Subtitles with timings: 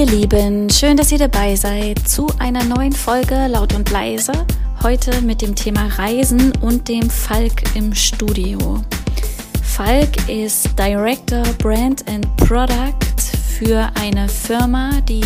[0.00, 4.32] Ihr Lieben, schön, dass ihr dabei seid zu einer neuen Folge Laut und Leise.
[4.82, 8.82] Heute mit dem Thema Reisen und dem Falk im Studio.
[9.62, 13.20] Falk ist Director Brand and Product
[13.58, 15.22] für eine Firma, die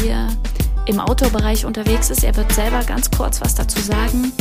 [0.87, 2.25] im Outdoor-Bereich unterwegs ist.
[2.25, 4.33] Er wird selber ganz kurz was dazu sagen.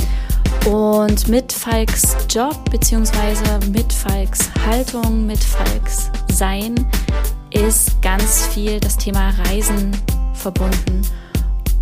[0.65, 3.69] Und mit Falks Job bzw.
[3.69, 6.73] mit Falks Haltung, mit Falks Sein
[7.51, 9.91] ist ganz viel das Thema Reisen
[10.43, 11.01] verbunden.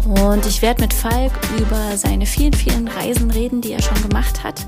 [0.05, 4.43] Und ich werde mit Falk über seine vielen, vielen Reisen reden, die er schon gemacht
[4.43, 4.65] hat.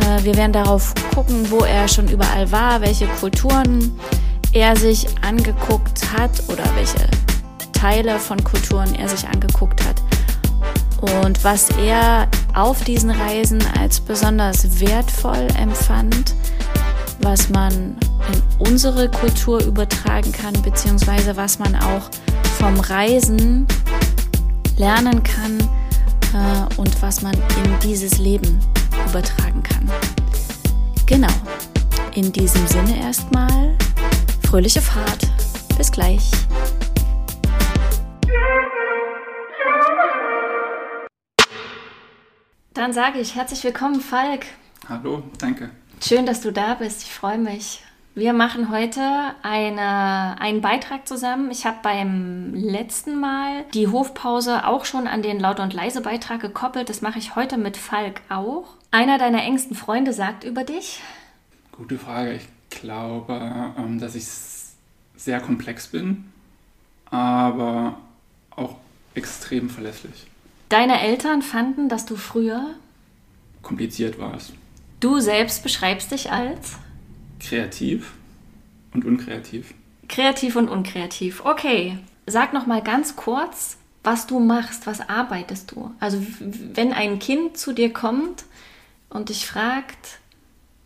[0.00, 3.92] Äh, wir werden darauf gucken, wo er schon überall war, welche Kulturen
[4.52, 7.08] er sich angeguckt hat oder welche
[7.72, 10.02] Teile von Kulturen er sich angeguckt hat
[11.00, 16.34] und was er auf diesen Reisen als besonders wertvoll empfand,
[17.20, 17.72] was man
[18.32, 22.10] in unsere Kultur übertragen kann, beziehungsweise was man auch
[22.58, 23.66] vom Reisen
[24.76, 25.58] lernen kann
[26.34, 28.58] äh, und was man in dieses Leben
[29.08, 29.90] übertragen kann.
[31.06, 31.32] Genau.
[32.14, 33.76] In diesem Sinne erstmal
[34.46, 35.28] fröhliche Fahrt.
[35.76, 36.30] Bis gleich.
[42.74, 44.46] Dann sage ich herzlich willkommen, Falk.
[44.88, 45.70] Hallo, danke.
[46.02, 47.02] Schön, dass du da bist.
[47.02, 47.82] Ich freue mich.
[48.14, 49.00] Wir machen heute
[49.42, 51.50] eine, einen Beitrag zusammen.
[51.50, 56.88] Ich habe beim letzten Mal die Hofpause auch schon an den Laut- und Leise-Beitrag gekoppelt.
[56.88, 58.64] Das mache ich heute mit Falk auch.
[58.90, 61.00] Einer deiner engsten Freunde sagt über dich?
[61.70, 62.32] Gute Frage.
[62.32, 64.26] Ich glaube, ähm, dass ich
[65.16, 66.32] sehr komplex bin,
[67.10, 67.98] aber
[68.50, 68.76] auch
[69.14, 70.26] extrem verlässlich.
[70.70, 72.74] Deine Eltern fanden, dass du früher
[73.62, 74.54] kompliziert warst.
[75.00, 76.76] Du selbst beschreibst dich als
[77.40, 78.12] kreativ
[78.92, 79.74] und unkreativ.
[80.08, 81.42] Kreativ und unkreativ.
[81.44, 81.98] Okay.
[82.26, 85.90] Sag noch mal ganz kurz, was du machst, was arbeitest du?
[86.00, 88.44] Also wenn ein Kind zu dir kommt
[89.08, 90.18] und dich fragt,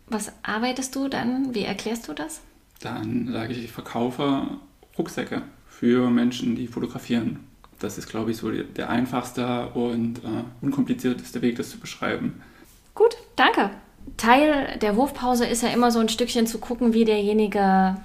[0.07, 1.53] was arbeitest du dann?
[1.53, 2.41] Wie erklärst du das?
[2.79, 4.47] Dann sage ich, ich verkaufe
[4.97, 7.41] Rucksäcke für Menschen, die fotografieren.
[7.79, 12.41] Das ist, glaube ich, so der einfachste und äh, unkomplizierteste Weg, das zu beschreiben.
[12.93, 13.71] Gut, danke.
[14.17, 17.97] Teil der Hofpause ist ja immer so ein Stückchen zu gucken, wie derjenige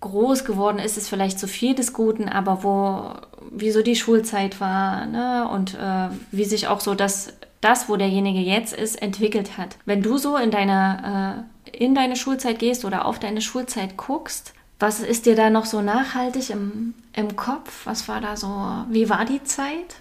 [0.00, 3.14] groß geworden ist, ist vielleicht zu viel des Guten, aber wo,
[3.50, 5.48] wie so die Schulzeit war, ne?
[5.48, 9.76] Und äh, wie sich auch so das, das, wo derjenige jetzt ist, entwickelt hat.
[9.84, 14.54] Wenn du so in deine, äh, in deine Schulzeit gehst oder auf deine Schulzeit guckst,
[14.78, 17.84] was ist dir da noch so nachhaltig im, im Kopf?
[17.84, 18.46] Was war da so,
[18.90, 19.96] wie war die Zeit?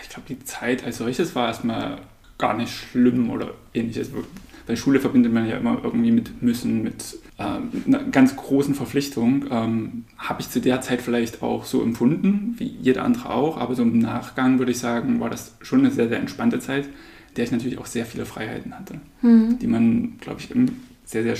[0.00, 1.98] Ich glaube, die Zeit als solches war erstmal
[2.38, 4.10] gar nicht schlimm oder ähnliches.
[4.66, 9.46] Bei Schule verbindet man ja immer irgendwie mit Müssen, mit ähm, einer ganz großen Verpflichtung.
[9.50, 13.74] Ähm, Habe ich zu der Zeit vielleicht auch so empfunden, wie jeder andere auch, aber
[13.74, 16.88] so im Nachgang würde ich sagen, war das schon eine sehr, sehr entspannte Zeit,
[17.36, 19.58] der ich natürlich auch sehr viele Freiheiten hatte, mhm.
[19.58, 20.48] die man, glaube ich,
[21.04, 21.36] sehr, sehr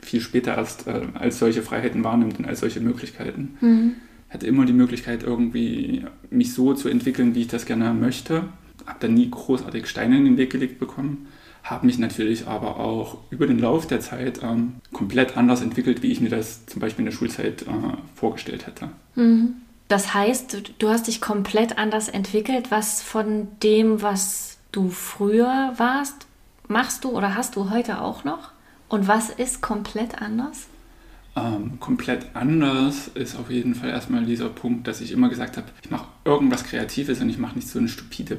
[0.00, 3.56] viel später erst äh, als solche Freiheiten wahrnimmt und als solche Möglichkeiten.
[3.60, 3.92] Mhm.
[4.30, 8.44] Hatte immer die Möglichkeit, irgendwie mich so zu entwickeln, wie ich das gerne möchte.
[8.86, 11.26] Habe da nie großartig Steine in den Weg gelegt bekommen.
[11.64, 16.12] Habe mich natürlich aber auch über den Lauf der Zeit ähm, komplett anders entwickelt, wie
[16.12, 17.66] ich mir das zum Beispiel in der Schulzeit äh,
[18.14, 18.90] vorgestellt hätte.
[19.14, 19.54] Mhm.
[19.88, 22.70] Das heißt, du hast dich komplett anders entwickelt.
[22.70, 26.26] Was von dem, was du früher warst,
[26.68, 28.50] machst du oder hast du heute auch noch?
[28.88, 30.66] Und was ist komplett anders?
[31.36, 35.66] Ähm, komplett anders ist auf jeden Fall erstmal dieser Punkt, dass ich immer gesagt habe,
[35.82, 38.36] ich mache irgendwas Kreatives und ich mache nicht so eine stupide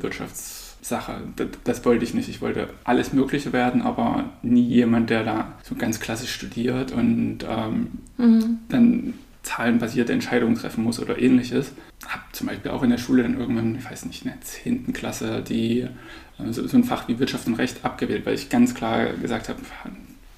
[0.86, 1.22] Wirtschaftssache.
[1.36, 2.30] Das, das, wollte ich nicht.
[2.30, 7.40] Ich wollte alles Mögliche werden, aber nie jemand, der da so ganz klassisch studiert und
[7.48, 7.88] ähm,
[8.18, 8.60] mhm.
[8.70, 9.14] dann
[9.44, 11.72] zahlenbasierte Entscheidungen treffen muss oder ähnliches.
[12.08, 14.94] Habe zum Beispiel auch in der Schule dann irgendwann, ich weiß nicht, in der 10.
[14.94, 18.74] Klasse die, äh, so, so ein Fach wie Wirtschaft und Recht abgewählt, weil ich ganz
[18.74, 19.60] klar gesagt habe,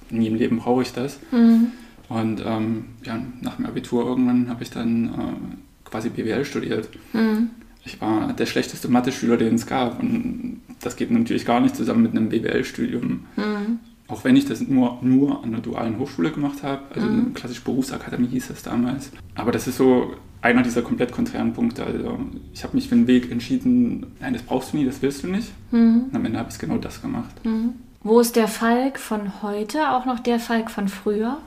[0.09, 1.19] nie im Leben brauche ich das.
[1.31, 1.71] Mhm.
[2.09, 6.89] Und ähm, ja, nach dem Abitur irgendwann habe ich dann äh, quasi BWL studiert.
[7.11, 7.49] Mhm.
[7.85, 9.99] Ich war der schlechteste Mathe-Schüler, den es gab.
[9.99, 13.25] Und das geht natürlich gar nicht zusammen mit einem BWL-Studium.
[13.35, 13.79] Mhm.
[14.07, 17.33] Auch wenn ich das nur, nur an der dualen Hochschule gemacht habe, also mhm.
[17.33, 19.11] klassisch Berufsakademie hieß das damals.
[19.35, 21.83] Aber das ist so einer dieser komplett konträren Punkte.
[21.85, 22.19] Also
[22.53, 25.27] ich habe mich für einen Weg entschieden, nein, das brauchst du nie, das willst du
[25.27, 25.51] nicht.
[25.71, 26.05] Mhm.
[26.09, 27.43] Und am Ende habe ich genau das gemacht.
[27.43, 27.73] Mhm.
[28.03, 31.39] Wo ist der Falk von heute auch noch der Falk von früher?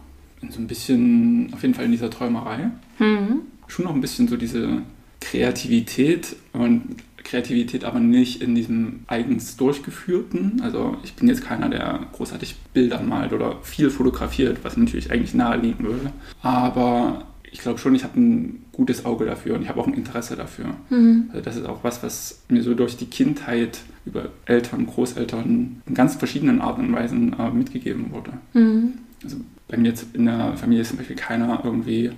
[0.50, 2.70] So ein bisschen, auf jeden Fall in dieser Träumerei.
[2.98, 3.40] Mhm.
[3.68, 4.82] Schon noch ein bisschen so diese
[5.20, 10.60] Kreativität und Kreativität aber nicht in diesem eigens durchgeführten.
[10.62, 15.34] Also ich bin jetzt keiner, der großartig Bilder malt oder viel fotografiert, was natürlich eigentlich
[15.34, 16.12] naheliegen würde.
[16.42, 19.94] Aber ich glaube schon, ich habe ein gutes Auge dafür und ich habe auch ein
[19.94, 20.74] Interesse dafür.
[20.88, 21.26] Mhm.
[21.28, 25.94] Also das ist auch was, was mir so durch die Kindheit über Eltern, Großeltern in
[25.94, 28.32] ganz verschiedenen Arten und Weisen äh, mitgegeben wurde.
[28.54, 28.94] Mhm.
[29.22, 29.36] Also
[29.68, 32.10] bei mir jetzt in der Familie ist zum Beispiel keiner irgendwie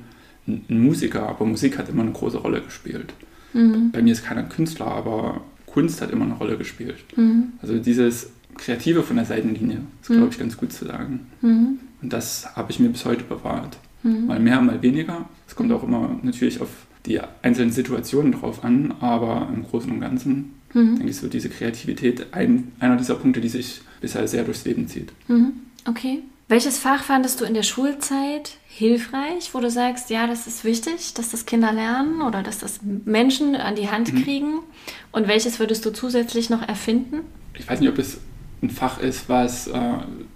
[0.47, 3.15] ein, Musiker, aber Musik hat immer eine große Rolle gespielt.
[3.53, 3.91] Mhm.
[3.93, 7.05] Bei mir ist keiner Künstler, aber Kunst hat immer eine Rolle gespielt.
[7.17, 7.53] Mhm.
[7.61, 11.27] Also dieses Kreative von der Seitenlinie ist, glaube ich, ganz gut zu sagen.
[11.41, 11.79] Mhm.
[12.03, 13.79] Und das habe ich mir bis heute bewahrt.
[14.03, 14.27] Mhm.
[14.27, 15.29] Mal mehr, mal weniger.
[15.47, 16.69] Es kommt auch immer natürlich auf
[17.07, 20.97] die einzelnen Situationen drauf an, aber im Großen und Ganzen mhm.
[20.97, 24.87] denke ich so diese Kreativität ein, einer dieser Punkte, die sich bisher sehr durchs Leben
[24.89, 25.13] zieht.
[25.29, 25.53] Mhm.
[25.87, 26.21] Okay.
[26.53, 31.15] Welches Fach fandest du in der Schulzeit hilfreich, wo du sagst, ja, das ist wichtig,
[31.15, 34.23] dass das Kinder lernen oder dass das Menschen an die Hand mhm.
[34.23, 34.59] kriegen?
[35.13, 37.21] Und welches würdest du zusätzlich noch erfinden?
[37.59, 38.21] Ich weiß nicht, ob es
[38.63, 39.81] ein Fach ist, was, äh,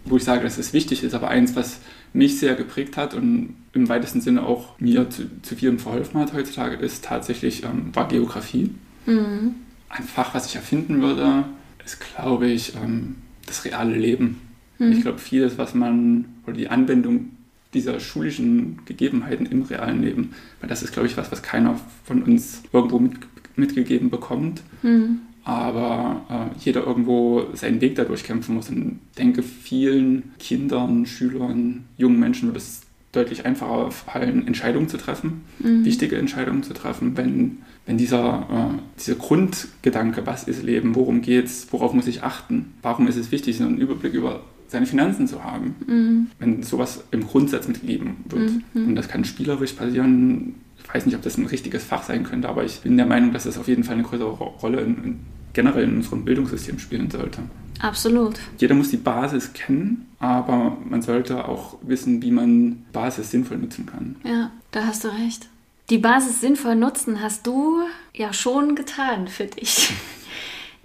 [0.07, 1.81] wo ich sage, dass es wichtig ist, aber eins, was
[2.15, 6.33] mich sehr geprägt hat und im weitesten Sinne auch mir zu, zu vielem verholfen hat
[6.33, 8.71] heutzutage, ist tatsächlich, ähm, war Geografie.
[9.05, 9.57] Mhm.
[9.91, 11.45] Ein Fach, was ich erfinden würde,
[11.85, 14.46] ist, glaube ich, ähm, das reale Leben.
[14.79, 14.93] Mhm.
[14.93, 17.31] Ich glaube, vieles, was man, oder die Anwendung
[17.75, 22.23] dieser schulischen Gegebenheiten im realen Leben, weil das ist, glaube ich, was, was keiner von
[22.23, 23.13] uns irgendwo mit,
[23.57, 24.63] mitgegeben bekommt.
[24.83, 28.69] Mhm aber äh, jeder irgendwo seinen Weg dadurch kämpfen muss.
[28.69, 32.83] Und ich denke, vielen Kindern, Schülern, jungen Menschen wird es
[33.13, 35.85] deutlich einfacher fallen, Entscheidungen zu treffen, mhm.
[35.85, 41.47] wichtige Entscheidungen zu treffen, wenn, wenn dieser, äh, dieser Grundgedanke, was ist Leben, worum geht
[41.47, 45.45] es, worauf muss ich achten, warum ist es wichtig, einen Überblick über seine Finanzen zu
[45.45, 46.27] haben, mhm.
[46.39, 48.51] wenn sowas im Grundsatz mitgegeben wird.
[48.75, 48.89] Mhm.
[48.89, 50.57] Und das kann spielerisch passieren.
[50.79, 53.33] Ich weiß nicht, ob das ein richtiges Fach sein könnte, aber ich bin der Meinung,
[53.33, 55.21] dass das auf jeden Fall eine größere Rolle in, in
[55.53, 57.41] generell in unserem Bildungssystem spielen sollte.
[57.81, 58.39] Absolut.
[58.59, 63.87] Jeder muss die Basis kennen, aber man sollte auch wissen, wie man Basis sinnvoll nutzen
[63.87, 64.17] kann.
[64.23, 65.49] Ja, da hast du recht.
[65.89, 67.81] Die Basis sinnvoll nutzen hast du
[68.13, 69.93] ja schon getan für dich.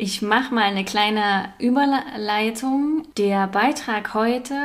[0.04, 3.06] Ich mache mal eine kleine Überleitung.
[3.18, 4.56] Der Beitrag heute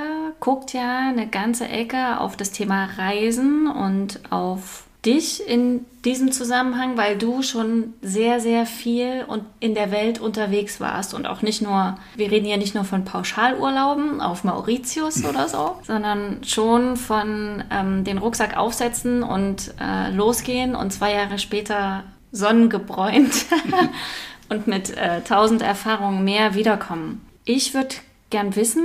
[0.40, 6.96] guckt ja eine ganze Ecke auf das Thema Reisen und auf dich in diesem Zusammenhang,
[6.96, 11.60] weil du schon sehr, sehr viel und in der Welt unterwegs warst und auch nicht
[11.60, 17.62] nur, wir reden ja nicht nur von Pauschalurlauben auf Mauritius oder so, sondern schon von
[17.70, 23.46] ähm, den Rucksack aufsetzen und äh, losgehen und zwei Jahre später sonnengebräunt
[24.48, 27.20] und mit äh, tausend Erfahrungen mehr wiederkommen.
[27.44, 27.96] Ich würde
[28.30, 28.84] gern wissen,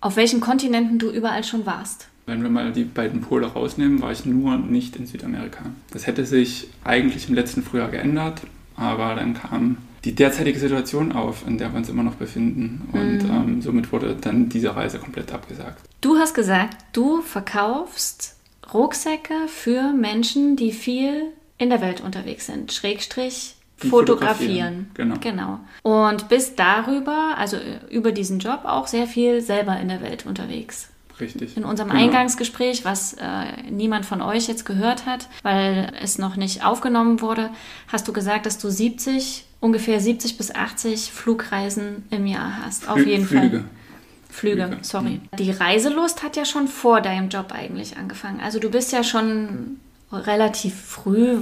[0.00, 2.08] auf welchen Kontinenten du überall schon warst.
[2.26, 5.64] Wenn wir mal die beiden Pole rausnehmen, war ich nur nicht in Südamerika.
[5.92, 8.42] Das hätte sich eigentlich im letzten Frühjahr geändert,
[8.76, 12.88] aber dann kam die derzeitige Situation auf, in der wir uns immer noch befinden.
[12.92, 13.30] Und mhm.
[13.30, 15.80] ähm, somit wurde dann diese Reise komplett abgesagt.
[16.00, 18.36] Du hast gesagt, du verkaufst
[18.72, 22.72] Rucksäcke für Menschen, die viel in der Welt unterwegs sind.
[22.72, 24.90] Schrägstrich fotografieren.
[24.94, 25.16] Genau.
[25.20, 25.60] genau.
[25.82, 27.56] Und bist darüber, also
[27.90, 30.90] über diesen Job auch sehr viel selber in der Welt unterwegs.
[31.20, 31.56] Richtig.
[31.56, 32.02] In unserem genau.
[32.02, 37.50] Eingangsgespräch, was äh, niemand von euch jetzt gehört hat, weil es noch nicht aufgenommen wurde,
[37.88, 42.88] hast du gesagt, dass du 70, ungefähr 70 bis 80 Flugreisen im Jahr hast.
[42.88, 43.60] Auf jeden Flüge.
[43.60, 43.64] Fall.
[44.28, 44.78] Flüge, Flüge.
[44.82, 45.20] sorry.
[45.32, 45.36] Mhm.
[45.38, 48.40] Die Reiselust hat ja schon vor deinem Job eigentlich angefangen.
[48.40, 49.78] Also du bist ja schon
[50.12, 51.36] relativ früh,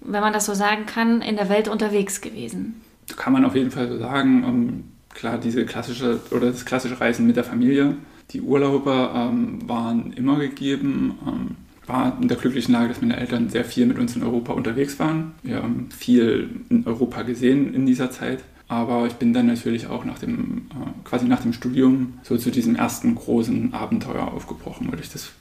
[0.00, 2.80] wenn man das so sagen kann, in der Welt unterwegs gewesen.
[3.16, 4.44] Kann man auf jeden Fall so sagen.
[4.44, 7.96] Um, klar, diese klassische oder das klassische Reisen mit der Familie
[8.32, 11.18] die Urlaube ähm, waren immer gegeben.
[11.26, 14.52] Ähm, war in der glücklichen Lage, dass meine Eltern sehr viel mit uns in Europa
[14.52, 15.32] unterwegs waren.
[15.42, 18.44] Wir haben viel in Europa gesehen in dieser Zeit.
[18.68, 22.52] Aber ich bin dann natürlich auch nach dem, äh, quasi nach dem Studium so zu
[22.52, 25.32] diesem ersten großen Abenteuer aufgebrochen, weil ich das,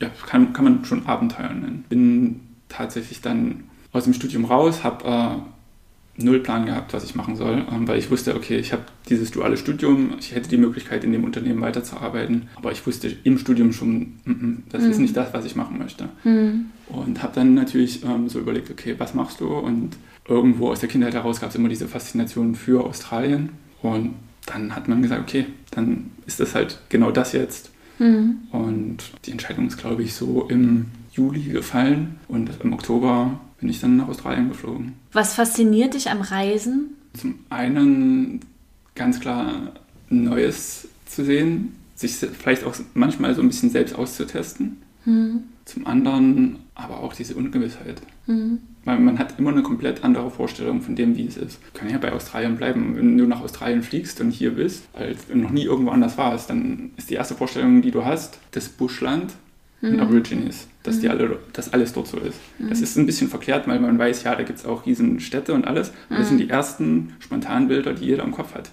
[0.00, 1.84] ja, kann, kann man schon Abenteuer nennen.
[1.88, 7.36] Bin tatsächlich dann aus dem Studium raus, habe äh, null Plan gehabt, was ich machen
[7.36, 11.04] soll, ähm, weil ich wusste, okay, ich habe dieses duale Studium, ich hätte die Möglichkeit,
[11.04, 14.90] in dem Unternehmen weiterzuarbeiten, aber ich wusste im Studium schon, mm, mm, das mhm.
[14.90, 16.08] ist nicht das, was ich machen möchte.
[16.24, 16.66] Mhm.
[16.88, 19.48] Und habe dann natürlich ähm, so überlegt, okay, was machst du?
[19.48, 23.50] Und irgendwo aus der Kindheit heraus gab es immer diese Faszination für Australien.
[23.82, 24.14] Und
[24.46, 27.70] dann hat man gesagt, okay, dann ist das halt genau das jetzt.
[27.98, 28.38] Mhm.
[28.52, 33.80] Und die Entscheidung ist, glaube ich, so im Juli gefallen und im Oktober bin ich
[33.80, 34.94] dann nach Australien geflogen.
[35.12, 36.90] Was fasziniert dich am Reisen?
[37.14, 38.40] Zum einen
[38.94, 39.72] ganz klar
[40.10, 44.76] Neues zu sehen, sich vielleicht auch manchmal so ein bisschen selbst auszutesten.
[45.04, 45.44] Mhm.
[45.64, 48.02] Zum anderen aber auch diese Ungewissheit.
[48.26, 48.58] Mhm.
[48.86, 51.58] Weil man hat immer eine komplett andere Vorstellung von dem, wie es ist.
[51.74, 52.96] Kann ja bei Australien bleiben.
[52.96, 56.48] Wenn du nach Australien fliegst und hier bist, als du noch nie irgendwo anders warst,
[56.50, 59.32] dann ist die erste Vorstellung, die du hast, das Buschland
[59.82, 62.38] und Aborigines, dass die alle, dass alles dort so ist.
[62.70, 65.52] Das ist ein bisschen verkehrt, weil man weiß, ja, da gibt es auch riesen Städte
[65.52, 65.90] und alles.
[66.08, 68.70] Und das sind die ersten spontanen Bilder, die jeder im Kopf hat.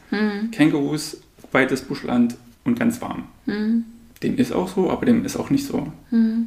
[0.51, 1.17] Kängurus,
[1.51, 3.23] weites Buschland und ganz warm.
[4.21, 5.91] Dem ist auch so, aber dem ist auch nicht so.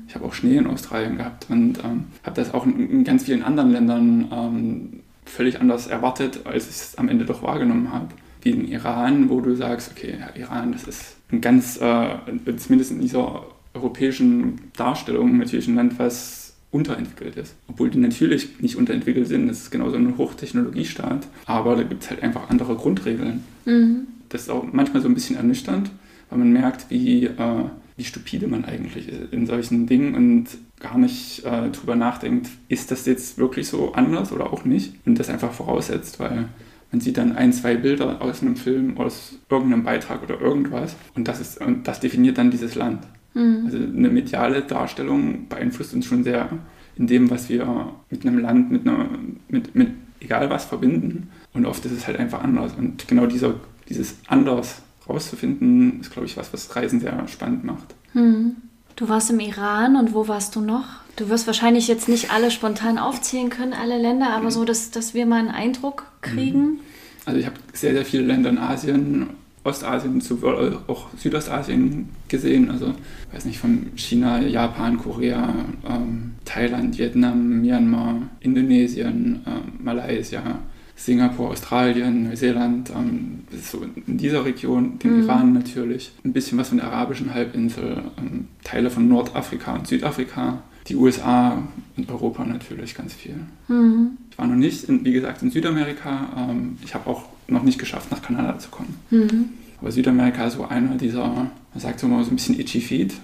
[0.08, 3.24] Ich habe auch Schnee in Australien gehabt und ähm, habe das auch in, in, ganz
[3.24, 8.08] vielen anderen Ländern ähm, völlig anders erwartet, als ich es am Ende doch wahrgenommen habe.
[8.42, 12.08] Wie in Iran, wo du sagst, okay, ja, Iran, das ist ein ganz, äh,
[12.56, 13.44] zumindest in dieser
[13.74, 17.54] europäischen Darstellung natürlich ein Land, was unterentwickelt ist.
[17.68, 22.10] Obwohl die natürlich nicht unterentwickelt sind, das ist genauso ein Hochtechnologiestaat, aber da gibt es
[22.10, 23.44] halt einfach andere Grundregeln.
[23.64, 24.06] Mhm.
[24.28, 25.90] Das ist auch manchmal so ein bisschen ernüchternd,
[26.30, 27.64] weil man merkt, wie, äh,
[27.96, 30.46] wie stupide man eigentlich ist in solchen Dingen und
[30.80, 35.18] gar nicht äh, drüber nachdenkt, ist das jetzt wirklich so anders oder auch nicht und
[35.18, 36.48] das einfach voraussetzt, weil
[36.92, 41.26] man sieht dann ein, zwei Bilder aus einem Film, aus irgendeinem Beitrag oder irgendwas und
[41.28, 43.00] das, ist, und das definiert dann dieses Land.
[43.34, 43.62] Mhm.
[43.64, 46.48] Also eine mediale Darstellung beeinflusst uns schon sehr
[46.96, 49.08] in dem, was wir mit einem Land, mit, einer,
[49.48, 49.88] mit, mit
[50.20, 51.30] egal was verbinden.
[51.52, 52.74] Und oft ist es halt einfach anders.
[52.74, 53.54] Und genau dieser,
[53.88, 57.94] dieses anders rauszufinden, ist, glaube ich, was, was Reisen sehr spannend macht.
[58.14, 58.56] Mhm.
[58.96, 60.86] Du warst im Iran und wo warst du noch?
[61.16, 64.50] Du wirst wahrscheinlich jetzt nicht alle spontan aufzählen können, alle Länder, aber mhm.
[64.50, 66.60] so, dass, dass wir mal einen Eindruck kriegen.
[66.60, 66.80] Mhm.
[67.24, 69.30] Also ich habe sehr, sehr viele Länder in Asien
[69.66, 72.70] Ostasien, sowohl auch Südostasien gesehen.
[72.70, 72.94] Also,
[73.32, 75.52] weiß nicht, von China, Japan, Korea,
[75.88, 80.60] ähm, Thailand, Vietnam, Myanmar, Indonesien, ähm, Malaysia,
[80.96, 85.24] Singapur, Australien, Neuseeland, ähm, so in dieser Region, den mhm.
[85.24, 90.62] Iran natürlich, ein bisschen was von der arabischen Halbinsel, ähm, Teile von Nordafrika und Südafrika,
[90.88, 91.62] die USA
[91.96, 93.36] und Europa natürlich ganz viel.
[93.68, 94.12] Mhm.
[94.30, 96.48] Ich war noch nicht, in, wie gesagt, in Südamerika.
[96.50, 98.96] Ähm, ich habe auch noch nicht geschafft, nach Kanada zu kommen.
[99.10, 99.44] Mhm.
[99.80, 103.14] Aber Südamerika ist so einer dieser, man sagt so mal so ein bisschen itchy feet.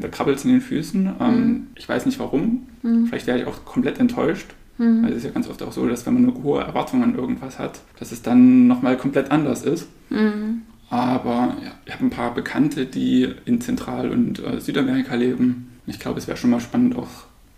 [0.00, 1.10] Da krabbelt es in den Füßen.
[1.20, 1.66] Ähm, mhm.
[1.76, 2.66] Ich weiß nicht warum.
[2.82, 3.06] Mhm.
[3.06, 4.54] Vielleicht werde ich auch komplett enttäuscht.
[4.78, 5.02] Mhm.
[5.02, 7.14] Weil es ist ja ganz oft auch so, dass wenn man eine hohe Erwartung an
[7.14, 9.88] irgendwas hat, dass es dann nochmal komplett anders ist.
[10.10, 10.62] Mhm.
[10.90, 15.78] Aber ja, ich habe ein paar Bekannte, die in Zentral- und äh, Südamerika leben.
[15.86, 17.08] Ich glaube, es wäre schon mal spannend, auch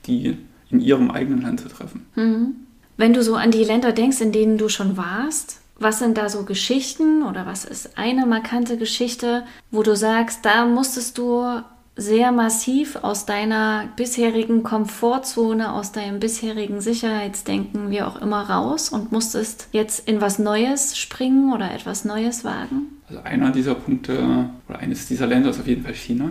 [0.06, 0.36] die
[0.70, 2.06] in ihrem eigenen Land zu treffen.
[2.16, 2.54] Mhm.
[2.96, 6.28] Wenn du so an die Länder denkst, in denen du schon warst, was sind da
[6.28, 11.62] so Geschichten oder was ist eine markante Geschichte, wo du sagst, da musstest du
[11.97, 19.12] sehr massiv aus deiner bisherigen Komfortzone, aus deinem bisherigen Sicherheitsdenken, wie auch immer, raus und
[19.12, 22.87] musstest jetzt in was Neues springen oder etwas Neues wagen?
[23.09, 26.30] Also einer dieser Punkte oder eines dieser Länder ist auf jeden Fall China.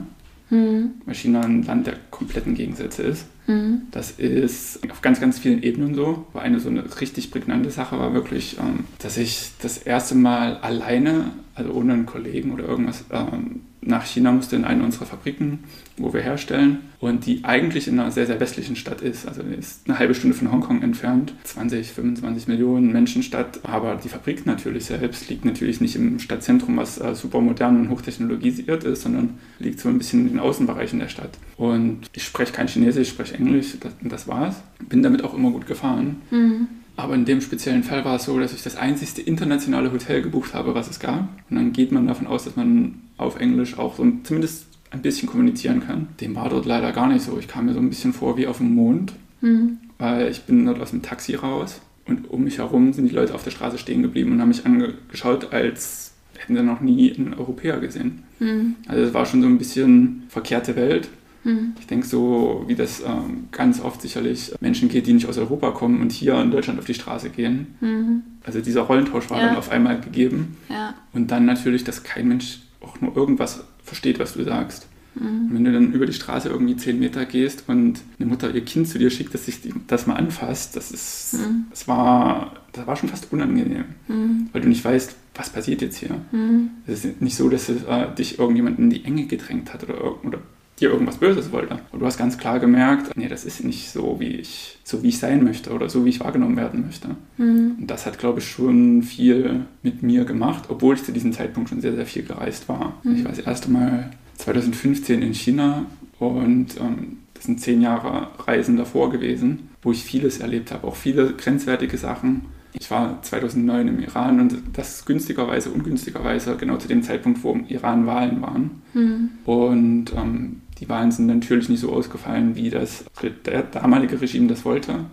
[0.50, 0.94] Mhm.
[1.06, 3.26] Weil China ein Land der kompletten Gegensätze ist.
[3.48, 3.84] Mhm.
[3.92, 6.26] Das ist auf ganz, ganz vielen Ebenen so.
[6.34, 10.58] Aber eine so eine richtig prägnante Sache war wirklich, ähm, dass ich das erste Mal
[10.58, 15.60] alleine, also ohne einen Kollegen oder irgendwas, ähm, nach China musste in eine unserer Fabriken,
[15.98, 19.28] wo wir herstellen und die eigentlich in einer sehr, sehr westlichen Stadt ist.
[19.28, 23.62] Also ist eine halbe Stunde von Hongkong entfernt, 20, 25 Millionen Menschenstadt.
[23.64, 27.90] Aber die Fabrik natürlich selbst liegt natürlich nicht im Stadtzentrum, was äh, super modern und
[27.90, 31.38] hochtechnologisiert ist, sondern liegt so ein bisschen in den Außenbereichen der Stadt.
[31.58, 34.62] Und ich spreche kein Chinesisch, ich spreche Englisch, das, das war's.
[34.90, 36.22] Bin damit auch immer gut gefahren.
[36.32, 36.68] Mhm.
[37.00, 40.54] Aber in dem speziellen Fall war es so, dass ich das einzigste internationale Hotel gebucht
[40.54, 41.30] habe, was es gab.
[41.50, 45.30] Und dann geht man davon aus, dass man auf Englisch auch so zumindest ein bisschen
[45.30, 46.10] kommunizieren kann.
[46.20, 47.40] Dem war dort leider gar nicht so.
[47.40, 49.78] Ich kam mir so ein bisschen vor wie auf dem Mond, mhm.
[49.98, 53.34] weil ich bin dort aus dem Taxi raus und um mich herum sind die Leute
[53.34, 57.34] auf der Straße stehen geblieben und haben mich angeschaut, als hätten sie noch nie einen
[57.34, 58.24] Europäer gesehen.
[58.40, 58.76] Mhm.
[58.88, 61.08] Also es war schon so ein bisschen verkehrte Welt.
[61.50, 61.74] Mhm.
[61.80, 65.72] Ich denke so, wie das ähm, ganz oft sicherlich Menschen geht, die nicht aus Europa
[65.72, 67.76] kommen und hier in Deutschland auf die Straße gehen.
[67.82, 68.24] Mhm.
[68.44, 69.48] Also dieser Rollentausch war ja.
[69.48, 70.58] dann auf einmal gegeben.
[70.70, 70.94] Ja.
[71.14, 74.88] Und dann natürlich, dass kein Mensch auch nur irgendwas versteht, was du sagst.
[75.16, 75.50] Mhm.
[75.52, 78.88] wenn du dann über die Straße irgendwie zehn Meter gehst und eine Mutter ihr Kind
[78.88, 81.66] zu dir schickt, dass sich das mal anfasst, das ist, mhm.
[81.72, 84.50] das war, das war schon fast unangenehm, mhm.
[84.54, 86.22] weil du nicht weißt, was passiert jetzt hier.
[86.32, 86.70] Mhm.
[86.86, 90.24] Es ist nicht so, dass es, äh, dich irgendjemand in die Enge gedrängt hat oder,
[90.24, 90.40] oder
[90.80, 91.80] dir irgendwas Böses wollte.
[91.92, 95.10] Und du hast ganz klar gemerkt, nee, das ist nicht so, wie ich, so wie
[95.10, 97.10] ich sein möchte oder so, wie ich wahrgenommen werden möchte.
[97.38, 97.76] Mhm.
[97.80, 101.70] Und das hat, glaube ich, schon viel mit mir gemacht, obwohl ich zu diesem Zeitpunkt
[101.70, 102.98] schon sehr, sehr viel gereist war.
[103.04, 103.16] Mhm.
[103.16, 105.86] Ich war das erste Mal 2015 in China
[106.20, 110.96] und ähm, das sind zehn Jahre Reisen davor gewesen, wo ich vieles erlebt habe, auch
[110.96, 112.46] viele grenzwertige Sachen.
[112.74, 117.66] Ich war 2009 im Iran und das günstigerweise, ungünstigerweise genau zu dem Zeitpunkt, wo im
[117.68, 118.82] Iran Wahlen waren.
[118.94, 119.30] Mhm.
[119.46, 123.06] Und ähm, die Wahlen sind natürlich nicht so ausgefallen, wie das
[123.46, 125.06] der damalige Regime das wollte.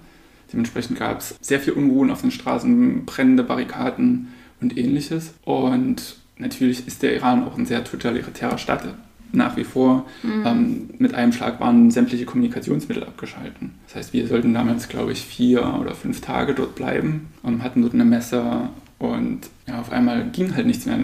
[0.53, 4.29] Dementsprechend gab es sehr viel Unruhen auf den Straßen, brennende Barrikaden
[4.61, 5.35] und ähnliches.
[5.45, 8.95] Und natürlich ist der Iran auch ein sehr totalitärer Staat,
[9.33, 10.07] nach wie vor.
[10.23, 10.43] Mhm.
[10.47, 13.73] Ähm, mit einem Schlag waren sämtliche Kommunikationsmittel abgeschalten.
[13.87, 17.83] Das heißt, wir sollten damals, glaube ich, vier oder fünf Tage dort bleiben, ähm, hatten
[17.83, 18.69] dort eine Messe
[18.99, 20.99] und ja, auf einmal ging halt nichts mehr.